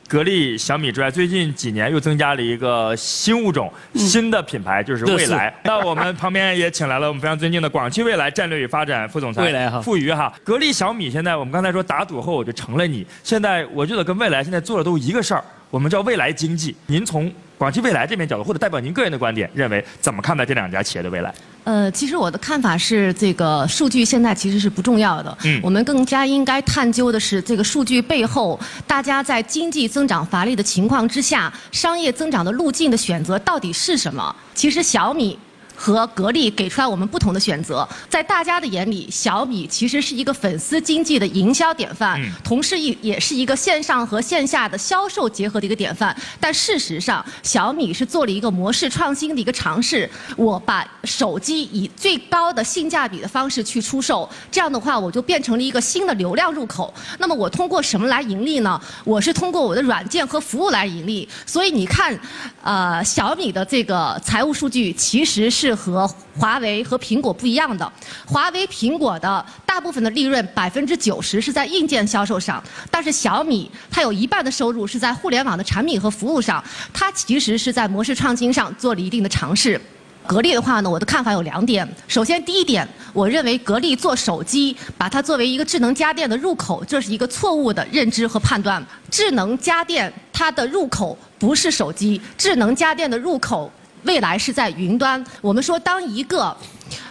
[0.09, 5.55] 格力、小米之外，最近几年又增加了一个新物种、新的品牌，就是未来。
[5.64, 10.33] 那我们旁边也请来了我们非常尊敬的广汽未来战略与发展副总裁蔚来哈傅瑜哈。
[10.42, 16.74] 格力、小米现在我们刚才说打赌后我就成了你，现在我觉得跟未来现在做的都一个事儿，我们叫未来经济。
[16.87, 21.35] 您从广汽未来这边角度，或者代表您个人的观点，认为怎么看待这两家企业的未来？
[21.64, 25.37] 呃，其实我的看法是，这个数据现在其实是不重要的。
[25.44, 34.35] 嗯，我们更加应该探究的是，这个数据背后，大家在经济增长乏力的情况之下，商业增长的路径的选择到底是什么？
[34.55, 35.38] 其实小米。
[35.81, 46.14] 和格力给出来我们不同的选择，在大家的眼里，小米其实是一个粉丝经济的营销典范，同时也也是一个线上和线下的销售结合的一个典范。
[46.41, 56.93] 但事实上，小米是做了一个模式创新的一个尝试，我把手机以最高的性价比的方式去出售，这样的话我就变成了一个新的流量入口。
[57.21, 58.81] 那么我通过什么来盈利呢？
[59.05, 61.29] 我是通过我的软件和服务来盈利。
[61.47, 62.19] 所以你看，
[62.64, 65.68] 呃，小米的这个财务数据其实是。
[65.69, 67.93] 是和华为和苹果不一样的，
[68.27, 79.79] 华为、苹果的大部分的利润百分之九十是在硬件销售上，但是小米它有一半的收入是在互联网的产品和服务上，它其实是在模式创新上做了一定的尝试。
[80.27, 88.83] 格力的话呢，我的看法有两点，首先第一点，我认为格力做手机，把它作为一个智能家电的入口，这是一个错误的认知和判断。
[89.11, 93.71] 智能家电它的入口不是手机，智能家电的入口。
[94.05, 95.25] 未来是在云端。
[95.41, 96.57] 我们说，当一个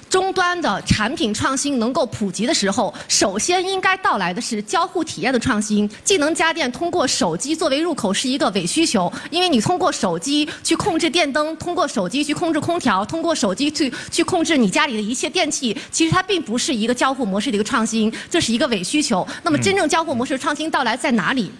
[0.09, 5.89] 终端的产品创新能够普及的时候，首先应该到来的是交互体验的创新。
[6.05, 19.27] 智能家电通过手机作为入口是一个伪需求，因为你通过手机去控制电灯，通过手机去控制空调，通过手机去去控制你家里的一切电器，其实它并不是一个交互模式的一个创新，这是一个伪需求。
[19.43, 21.51] 那么真正交互模式创新到来在哪里？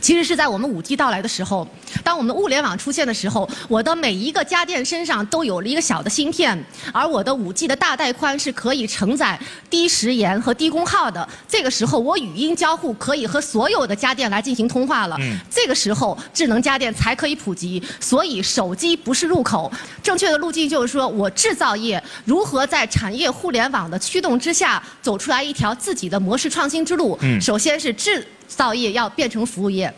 [0.00, 1.66] 其实是在我们五 G 到来的时候，
[2.02, 11.28] 当我们物联网出现的时候，我的每一个家电身上都有了一个小的芯片，而我的五 G 的大带宽是可以承载低时延和低功耗的。
[11.48, 15.16] 这个时候，我语音交互可以和所有的家电来进行通话了。
[15.50, 17.82] 这个时候，智能家电才可以普及。
[17.98, 19.70] 所以，手机不是入口，
[20.02, 27.18] 正确的路径就是说我制造业如何在产业互联网的驱动之下，走出来一条自己的模式创新之路。
[27.40, 28.26] 首先是制
[28.56, 29.92] 造业要变成服务业。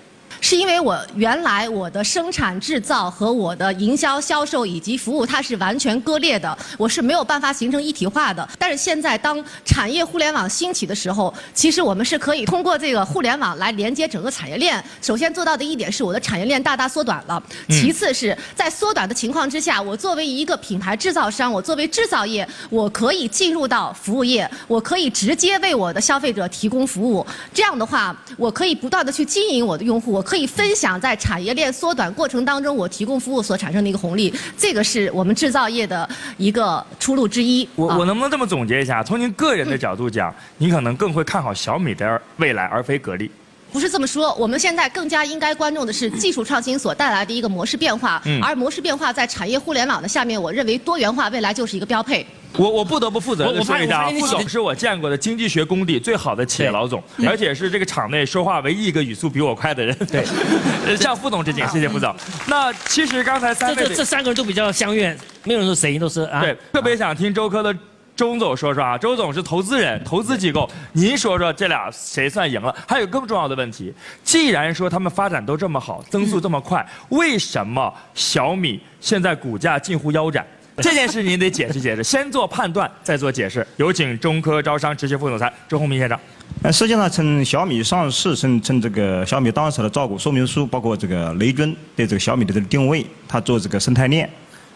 [0.44, 8.46] 是因为我原来我的生产制造和我的营销销售以及服务它是完全割裂的，我是没有办法形成一体化的。
[8.58, 14.84] 但是现在当产业互联网兴起的时候，其实我们是可以通过这个互联网来连接整个产业链。
[15.00, 27.24] 首先做到的一点是我的产业链大大缩短了，其次是在缩短的情况之下，我作为一个品牌制造商，我作为制造业，我可以进入到服务业，我可以直接为我的消费者提供服务。
[27.54, 30.31] 这样的话，我可以不断的去经营我的用户，我。
[30.32, 36.08] 可以分享在产业链缩短过程当中，我提供服务所产生的一个红利，这个是我们制造业的
[36.38, 37.68] 一个出路之一。
[37.74, 39.02] 我我能不能这么总结一下？
[39.02, 43.30] 从您个人的角度讲，您可能更会看好小米的未来，而非格力。
[43.72, 52.26] 不是这么说，我们现在更加应该关注的是技术创新所带来的一个模式变化，而模式变化在产业互联网的下面，我认为多元化未来就是一个标配。
[52.58, 59.96] 我我不得不负责任的说一下，副总是我见过的经济学功底最好的企业老总，而且是这个场内说话唯一一个语速比我快的人。
[60.10, 60.22] 对，
[60.94, 62.14] 向副总致敬，谢谢副总。
[62.46, 66.42] 那其实刚才三位这这三个人都比较相悦，没有人说谁都是啊。
[66.42, 67.74] 对，特别想听周科的
[68.22, 72.72] 周总说说啊，周总是投资人，投资机构，您说说这俩谁算赢了？
[72.86, 73.92] 还有更重要的问题，
[74.22, 80.46] 既然说他们发展都这么好，增速这么快，为什么小米现在股价近乎腰斩？
[80.76, 83.66] 这件事您得解释解释，先做判断，再做解释。
[83.76, 86.16] 有请中科招商执行副总裁周鸿明先生。
[86.62, 94.30] 呃，实际上从小米上市，从从这个小米当时的招股说明书，包括这个雷军对这个小米的这个定位，他做这个生态链，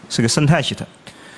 [0.09, 0.85] 是个生态系统。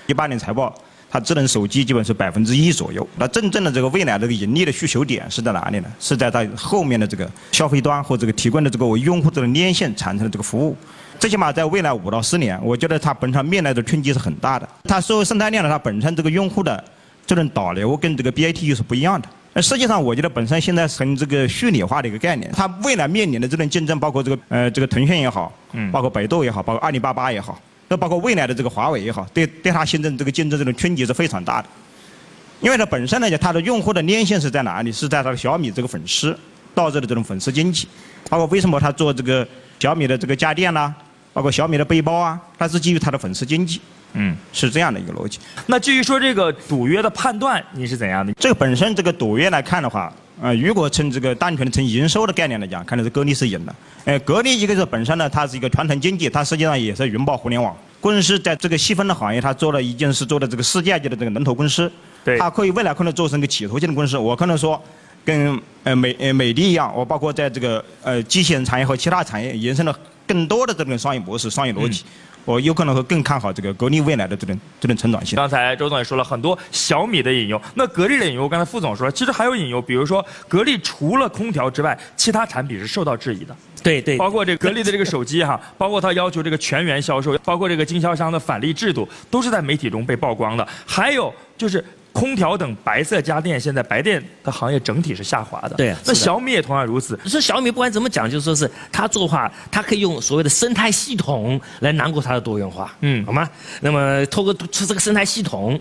[0.07, 0.73] 一八年财报，
[1.09, 3.07] 它智能手机基本是百分之一左右。
[3.17, 5.91] 那真正的这个未来这个盈利的需求点是在哪里呢？
[5.99, 10.75] 是在它后面的这个消费端或这个提供的这个为用户这个连线产生的这个服务。
[11.19, 14.69] 最起码在未来五到十年，我觉得它本身面临的冲击是很大的。
[14.85, 16.81] 它作为生态链呢，它本身这个用户的
[17.25, 19.27] 这种导流跟这个 BAT 又是不一样的。
[19.51, 22.49] 那实际上，我觉得本身现在成这个虚拟化的一个概念。
[22.55, 27.59] 它未来面临的这种竞争，包括这个呃这个腾讯也好，嗯，包括百度也好，包括阿里巴巴也好，
[27.89, 31.67] 都包括未来的这个华为也好，对对它形成这个竞争这种冲击是非常大的。
[32.61, 34.91] 因为它本身来讲，它的用户的粘性是在哪里？
[34.91, 36.37] 是在它的小米这个粉丝
[36.75, 37.87] 导致的这种粉丝经济。
[38.29, 39.47] 包括为什么它做这个
[39.79, 40.93] 小米的这个家电呢？
[41.31, 43.79] 包括小米的背包啊，它是基于它的粉丝经济，
[44.13, 45.39] 嗯，是这样的一个逻辑。
[45.67, 48.33] 那至于说这个赌约的判断，你是怎样的？
[48.33, 53.75] 这个本身这个赌约来看的话，呃，如果从这个单纯的从营收的概念来讲，看来是格力是赢的。
[54.05, 61.91] 呃，格力一个是本身呢，它是一个传统经济，它实际上也是云爆互联网公司，在这个细分的行业，它做了一件是做的这个世界级的这个龙头公司。
[62.23, 62.37] 对。
[62.37, 64.17] 它可以未来可能做成一个企图性的公司。
[64.17, 64.81] 我可能说，
[65.25, 69.97] 跟呃美呃美的一样，我包括在这个呃机器人产业和其他产业延伸了。
[70.25, 72.03] 更多的这种商业模式、商业逻辑，
[72.45, 75.35] 我有可能会更看好这个格力未来的这种这种成长性。
[75.35, 83.55] 刚才周总也说了很多小米的引用，那格力的引用，刚才副总说，其实还有引用，比如说格力除了空调之外，其他产品是受到质疑的。
[83.83, 90.67] 对对，包括这个格力的这个手机哈，包括它要求这个全员销售，包括这个经销商的返利制度，都是在媒体中被曝光的。
[90.85, 91.83] 还有就是。
[92.19, 95.75] 空调等白色家电，现在白电的行业整体是下滑的。
[95.77, 97.17] 对，那小米也同样如此。
[97.25, 102.93] 说小米不管怎么讲，就说是它做的话，它可以用所谓的生态系统来囊括它的多元化。
[102.99, 103.49] 嗯，好吗？
[103.79, 105.79] 那么透过出这个生态系统，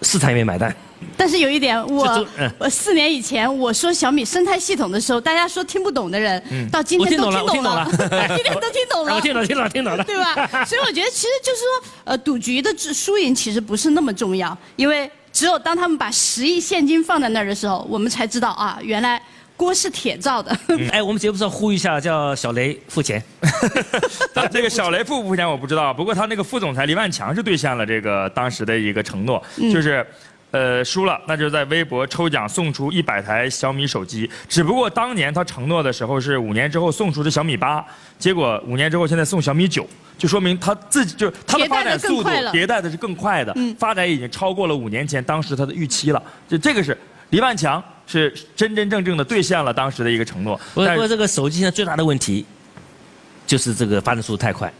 [0.00, 0.74] 市场也没买单。
[1.16, 2.26] 但是有一点，我
[2.58, 7.86] 我四年以前我说小米生态系统的时候，大家说听不懂的人，到 今天都听懂了，
[8.28, 10.64] 今天都听懂了，我听懂听懂听懂了，对吧？
[10.64, 19.20] 所以我觉得其实就是说，呃，赌局的输赢其实不是那么重要，因为只有当他们把十亿现金放在那儿的时候，我们才知道啊，原来
[19.56, 20.56] 锅是铁造的。
[20.90, 23.22] 哎，我们节目上呼吁一下，叫小雷付钱。
[24.50, 29.42] 这个小雷付不付钱我不知道，不过他那个副总裁黎万强是兑现了这个当时的一个承诺，
[29.72, 30.06] 就是。
[30.52, 34.28] 呃，输了，那就在微博抽奖送出一百台小米手机。
[34.48, 37.84] 只不过当年他承诺的时候是五年之后送出的小米八，
[38.18, 39.88] 结果五年之后现在送小米九，
[40.18, 46.20] 就说明他自己就是他的发展速度迭代的是更快的，发展已经超过了五年前当时他的预期了。
[46.48, 46.98] 就这个是
[47.30, 50.60] 黎万强是真真正正的兑现了当时的一个承诺。
[50.74, 52.44] 不过这个手机现在最大的问题
[53.46, 54.72] 就是这个发展速度太快。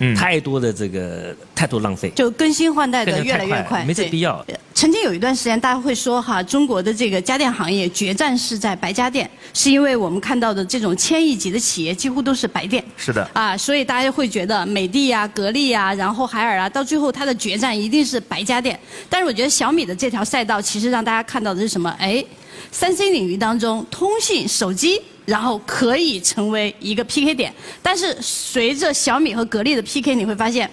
[0.00, 4.44] 嗯，太多的这个太多浪费，就更新换代的越来越快，没这必要。
[4.74, 12.84] 曾经有一段时间，大家会说哈，中国的这个家电行业决战是在白家电，是因为我们看到的这种千亿级的企业几乎都是白电。
[12.96, 13.28] 是的。
[13.32, 18.78] 啊，所以大家会觉得美的呀、格力呀，然后海尔啊，到最后它的决战一定是白家电。
[19.08, 21.90] 但是我觉得小米的这条赛道，其实让大家看到的是什么？
[21.98, 22.24] 哎，
[22.70, 25.02] 三 C 领域当中，通信、手机。
[25.28, 27.52] 然后可以成为一个 PK 点，
[27.82, 30.68] 但是随着小米和格力的 PK，你会发现，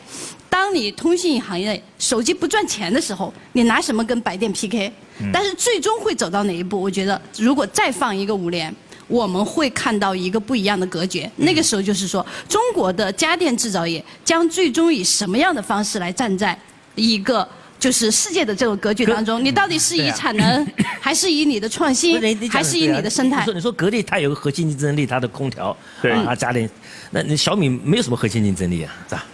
[0.49, 4.89] 当你通信行业手机不赚钱的时候，你拿什么跟白电 PK？
[5.33, 6.81] 但是最终会走到哪一步？
[6.81, 8.73] 我觉得如果再放一个五年，
[9.09, 11.29] 我们会看到一个不一样的格局。
[11.35, 16.57] 那个时候就是说，中国的家电制造业将最终以什么样的方式来站在
[16.95, 17.45] 一个？
[17.79, 20.67] 就是世界的这种格局当中，你到底是以产能，
[20.99, 22.19] 还是以你的创新，
[22.49, 23.39] 还是以你的生态？
[23.39, 25.75] 你说，你说格力它有个核心竞争力，它的空调，
[26.25, 26.69] 啊，家电，
[27.11, 29.25] 那你小米没有什么核心竞争力啊，是吧？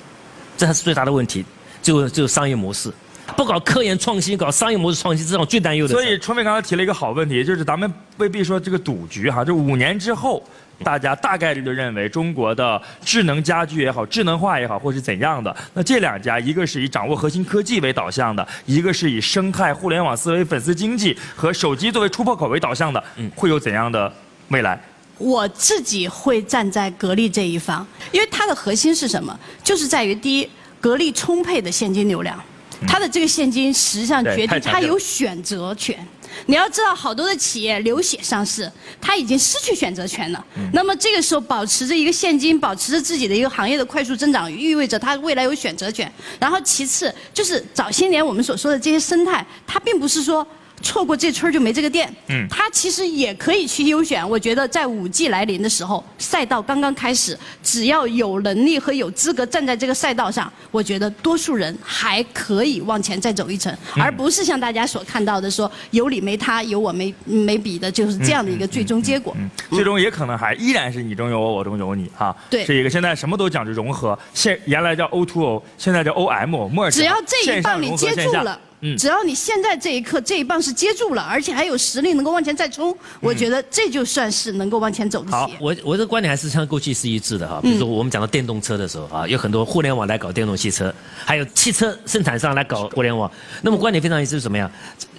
[0.58, 1.46] 这才是最大的问题，
[1.82, 2.92] 就就商业模式，
[3.36, 5.94] 不搞科研创新，搞商业模式创新，这种最担忧的。
[5.94, 10.44] 所以，春飞刚才提了一个好问题，就是咱们未必说这个赌局哈，就五年之后。
[10.84, 24.12] 大家大概率的认为，中国的智能家居也好，智能化也好，或是怎样的，那这两家，一个是以掌握核心科技为导向的，一个是以生态互联网思维、粉丝经济和手机作为突破口为导向的，嗯，会有怎样的
[24.48, 24.82] 未来？
[25.20, 29.40] 我自己会站在格力这一方，因为它的核心是什么？
[29.64, 32.44] 就是在于第一，格力充沛的现金流量，
[32.88, 35.98] 它的这个现金实际上决定他有选择权。
[36.46, 38.72] 你要知道，好多的企业流血上市，
[39.02, 40.46] 他已经失去选择权了。
[40.74, 46.12] 那么这个时候，保持着一个现金，保持着自己的一个行业的快速增长，意味着他未来有选择权。
[46.40, 50.46] 然后其次就是早些年我们所说的这些生态，它并不是说。
[50.82, 52.14] 错过这村就没这个店。
[52.28, 54.28] 嗯，他其实也可以去优选。
[54.28, 69.36] 我觉得在五 G 来临的时候，赛道刚刚开始，只要有能力和有资格站在这个赛道上，我觉得多数人还可以往前再走一层，而不是像大家所看到的说有你没他，有我没没比的，就是这样的一个最终结果。
[69.38, 72.36] 嗯最终也可能还依然是你中有我，我中有你哈。
[72.50, 78.60] 对，是一个现在什么都讲究融合，现原来叫 O to O，现在叫 O M，莫尔只要这一棒你接住了。
[78.98, 85.32] 只要你现在这一刻这一棒是接住了，而且还有实力能够往前再冲，我觉得这就算是能够往前走的。
[85.32, 87.60] 好，我我的观点还是像过去是一致的哈。
[87.62, 93.32] 比如说我们讲到电动车的时候啊，有很多互联网来搞电动汽车，还有汽车生产商来搞互联网。
[93.62, 94.70] 那么观点非常一致是什么呀？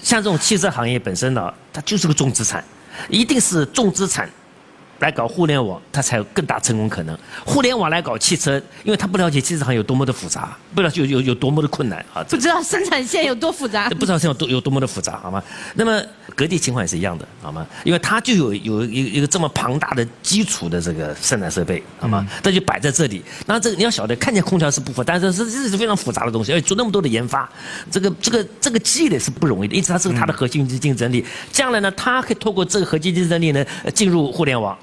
[0.03, 2.65] 像这种汽车行业本身呢，它就是个重资产，
[3.09, 4.29] 一定是重资产。
[5.03, 7.19] 来搞互联网，它才有更大成功可能。
[7.45, 12.23] 互联网来搞汽车，因为他不了解汽车行业有多么的复杂，不了解有有有多么的困难啊！
[12.31, 15.43] 不知道生产线有多复杂， 不知道有多有多么的复杂，好吗？
[15.75, 16.01] 那么
[16.35, 17.67] 格力情况也是一样的，好吗？
[17.85, 22.27] 因为它就有有一一个这么庞大的基础的这个生产设备，好吗？
[22.43, 23.23] 它就摆在这里。
[23.47, 27.51] 那这个你要晓得，看见空调是不复杂，但是是这是非常复杂的东西，而且做那么多的研发，
[27.91, 31.25] 这个这个这个积累是不容易的，因此它是它的核心竞争力。
[31.51, 34.79] 将来呢，它可以透过这个核心竞争力呢，进入互联网。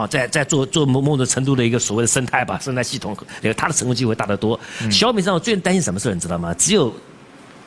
[0.00, 4.58] 啊，在在做做某某种程度的一个所谓的生态吧，生态系统，那个它的成功机会大得多。
[4.90, 6.54] 小米上我最担心什么事你知道吗？
[6.54, 6.92] 只有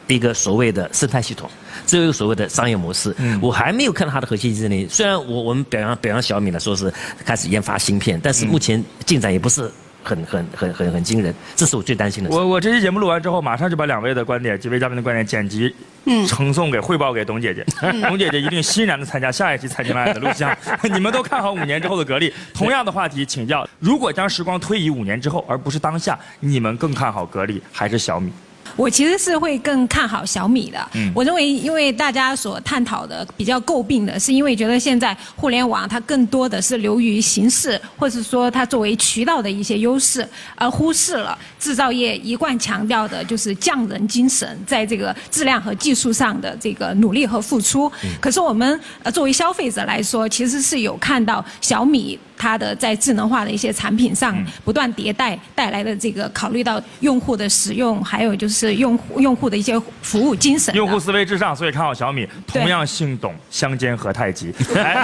[0.07, 1.49] 一个所谓的生态系统，
[1.85, 3.15] 只有一个所谓的商业模式。
[3.41, 4.87] 我还没有看到它的核心竞争力。
[4.89, 6.93] 虽然我我们表扬表扬小米呢，说是
[7.25, 9.71] 开始研发芯片，但是目前进展也不是。
[10.07, 12.29] 很很很很很惊人，这是我最担心的。
[12.29, 17.65] 我我这期节目录完之后，马上就把两位的观点、几位嘉宾的观点剪辑，嗯，呈送给汇报给董姐姐。
[18.07, 20.55] 董姐姐一定欣然的参加下一期财经爱的录像。
[20.93, 22.33] 你们都看好五年之后的格力。
[22.53, 28.31] 同样的话题，请教：如果将时光推移五年之后，而不是当下，你们更看好格力还是小米？
[28.77, 30.89] 我其实是会更看好小米的。
[31.13, 47.91] 我认为，因为大家所探讨的比较诟病的是，因为觉得现在互联网它更多的是流于形式，或者说它作为渠道的一些优势，而忽视了制造业一贯强调的就是匠人精神，在这个质量和技术上的这个努力和付出。
[48.19, 52.19] 可是我们呃作为消费者来说，其实是有看到小米。
[52.39, 60.71] 它的在智能化的一些产品上不断迭代带来的这个考虑到用户的使用，还有就是用户用户的一些服务精神。
[60.75, 62.27] 用户思维至上，所以看好小米。
[62.45, 64.53] 同样姓董，相煎何太急。
[64.75, 65.03] 来，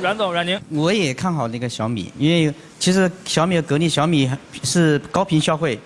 [0.00, 2.52] 阮总，阮宁，我也看好那个小米，因为
[2.82, 4.28] 其实小米和格力，小米
[4.64, 5.78] 是高频消费。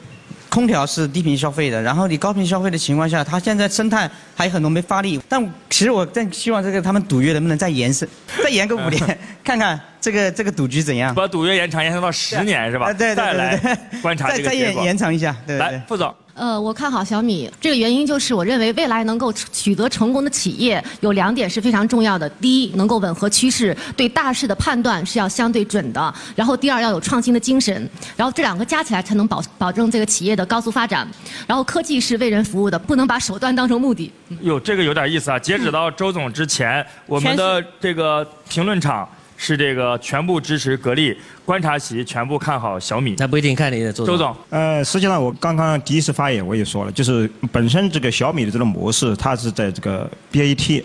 [0.48, 5.20] 空调是低频消费的，然后你高频消费的情况下，它现在生态还有很多没发力。
[5.28, 8.08] 但其实我更希望这个他们赌约能不能再延伸，
[8.42, 11.14] 再延个五年， 看看这个这个赌局怎样？
[11.14, 12.86] 把赌约延长，延长到十年是吧？
[12.86, 14.84] 啊对对对再来 观察再再延这个结果。
[14.84, 27.88] 延长一下，对对来对。，副总，呃，我看好小米，这个原因就是我认为未来能够取得成功的企业有两点是非常重要的：第一，能够吻合趋势，对大势的判断是要相对准的；然后第二，要有创新的精神。
[28.16, 31.08] 然后这两个加起来才能保保证这个企业的高速发展。
[31.46, 34.12] 然后科技是为人服务的，不能把手段当成目的。
[34.42, 35.38] 哟，这个有点意思啊！
[35.38, 43.14] 截止到周总之前，我们的这个评论场是这个全部支持格力，观察席全部看好小米。
[43.18, 50.82] 那不一定看你的周周总，呃，实际上我刚刚第一次发言我也说了，就是本身这个小米的这种模式，它是在这个 BAT，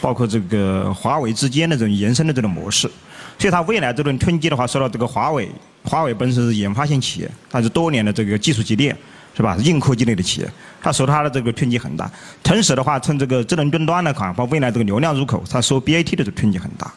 [0.00, 2.90] 包括这个华为之间的这种延伸的这种模式，
[3.38, 5.48] 所以它未来这种春季的话，受到这个华为，
[5.84, 8.96] 华为本身是研发型企业，它是多年的这个技术积淀，
[9.36, 9.56] 是吧？
[9.62, 12.10] 硬科技类的企业，它受它的这个冲击很大。
[12.42, 16.92] 同时的话，趁这个智能终端来看，包括未来这个流量入口，它受 BAT 的这个冲击很大。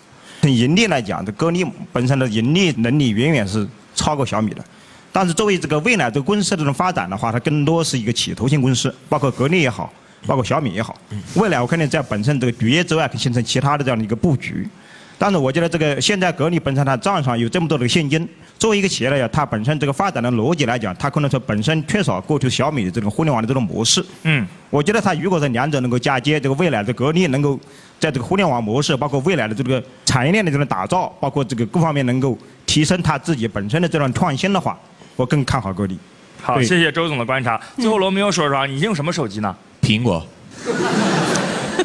[0.45, 4.63] 从盈利来讲，这格力本身的盈利能力远远是超过小米的。
[5.11, 9.91] 但是作为这个未来这个公司的这种发展的话，它更多是一个企图性公司，包括格力也好，
[10.27, 10.95] 包括小米也好。
[11.33, 14.69] 未来我肯定在本身这个主业之外，形成其他的这样的一个布局。
[15.17, 18.27] 但是我觉得这个现在格力本身它账上有这么多的现金，
[18.59, 24.05] 作为一个企业来讲，它本身这个发展的逻辑来讲，它可能说本身缺少过去小米的这种互联网的这种模式。
[24.23, 27.59] 嗯，我觉得它如果是两者能够嫁接，这个未来的格力能够
[27.99, 34.77] 在这个互联网模式，包括未来的这个产业链的这种打造，包括这个各方面能够提升它自己本身的这种创新的话，
[35.15, 35.97] 我更看好格力。
[36.41, 37.59] 好，谢谢周总的观察。
[37.77, 39.55] 最后罗密欧说说啊，你用什么手机呢？
[39.81, 40.25] 苹果。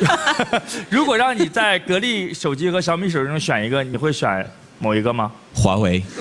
[0.91, 4.45] 如果让你在格力手机和小米手机中选一个，你会选
[4.79, 5.31] 某一个吗？
[5.55, 6.03] 华为。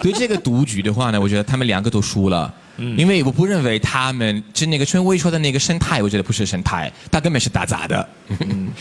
[0.00, 2.52] 对这个赌局的话呢，我觉得他们两个都输了。
[2.96, 8.08] 因为我不认为他们就那个春威说的那个生态，我觉得不是生态，它根本是打杂的。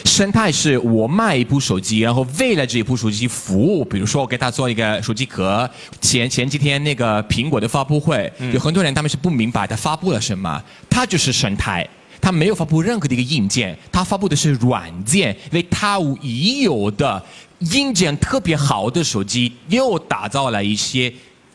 [0.05, 5.67] 生态是我卖一部手机，然后为了这一部手机服务，比如说我给他做一个手机壳。
[5.99, 11.87] 前前几天那个苹果的发布会，有很多人他们是不明白他发布了什么，它就是生态。
[12.19, 17.23] 它没有发布任何的一个硬件，它发布的是软件，为它已有的
[17.59, 21.11] 硬件特别好的手机又打造了一些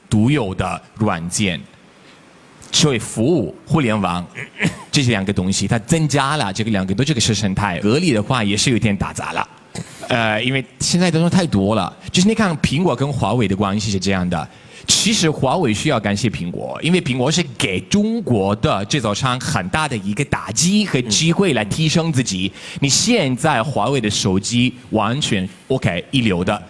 [0.09, 1.61] 独有的软件，
[2.71, 4.25] 所以服务互联网
[4.91, 7.79] 这两个东西，它增加了这个两个都这个是生态。
[7.81, 9.49] 格力的话也是有点打杂了，
[10.09, 14.49] 呃，因为现在东西太多了，就是你看苹果跟华为的关系是这样的。
[14.87, 22.51] 其实华为需要感谢苹果，因为苹果是给中国的制造商很大的一个打击和机会来提升自己。
[22.81, 26.61] 你现在华为的手机完全 OK 一流的，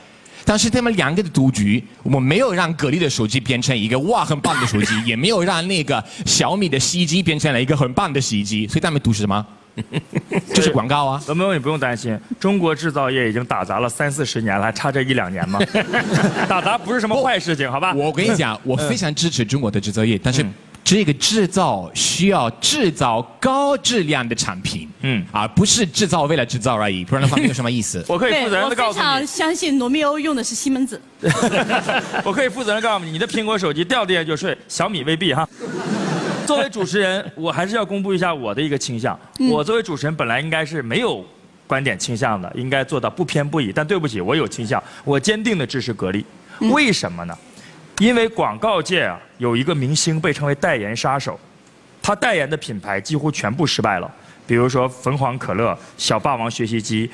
[0.44, 9.46] 但是他们两个的赌局，我们没有让格力的手机变成一个哇很棒的手机，也没有让那个小米的洗衣机变成了一个很棒的洗衣机，所以他们赌是什么？
[10.54, 11.22] 就是广告啊！
[11.26, 15.58] 罗密欧，你不用担心，中国制造业已经打砸了三四十年了，还差这一两年吗？
[16.48, 17.94] 打砸不是什么坏事情，好吧？
[17.94, 20.44] 我跟你讲，我非常支持中国的制造业，但是
[20.84, 28.04] 这个制造需要制造高质量的产品，嗯，而不是制造为了制造而已，不然的话没有什么意思。
[28.08, 31.00] 我可以负责任我的告诉你非常你，相信罗密欧用的是西门子。
[32.24, 35.48] 我可以负责任地告诉你，你的苹果手机掉地下就睡，小米未必哈。
[36.42, 39.18] 作为主持人，我还是要公布一下我的一个倾向。
[39.38, 41.24] 嗯我作为主持人本来应该是没有
[41.66, 43.72] 观点倾向的，应该做到不偏不倚。
[43.72, 46.24] 但对不起，我有倾向，我坚定的支持格力。
[46.70, 47.36] 为什么呢？
[47.98, 51.38] 因为广告界啊有一个明星被称为代言杀手，
[52.00, 54.10] 他代言的品牌几乎全部失败了，
[54.46, 57.10] 比如说凤凰可乐、小霸王学习机。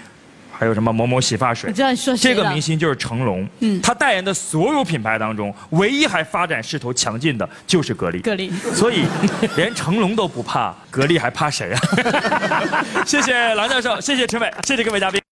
[0.58, 1.70] 还有什么某某洗发水？
[1.70, 3.46] 我知道你说谁这个明星就是成龙。
[3.60, 8.18] 嗯他代言的所有品牌当中，唯一还发展势头强劲的就是格力。
[8.20, 9.04] 格力所以
[9.56, 11.80] 连成龙都不怕，格力还怕谁啊？
[13.06, 15.22] 谢谢郎教授，谢谢陈伟，谢谢各位嘉宾。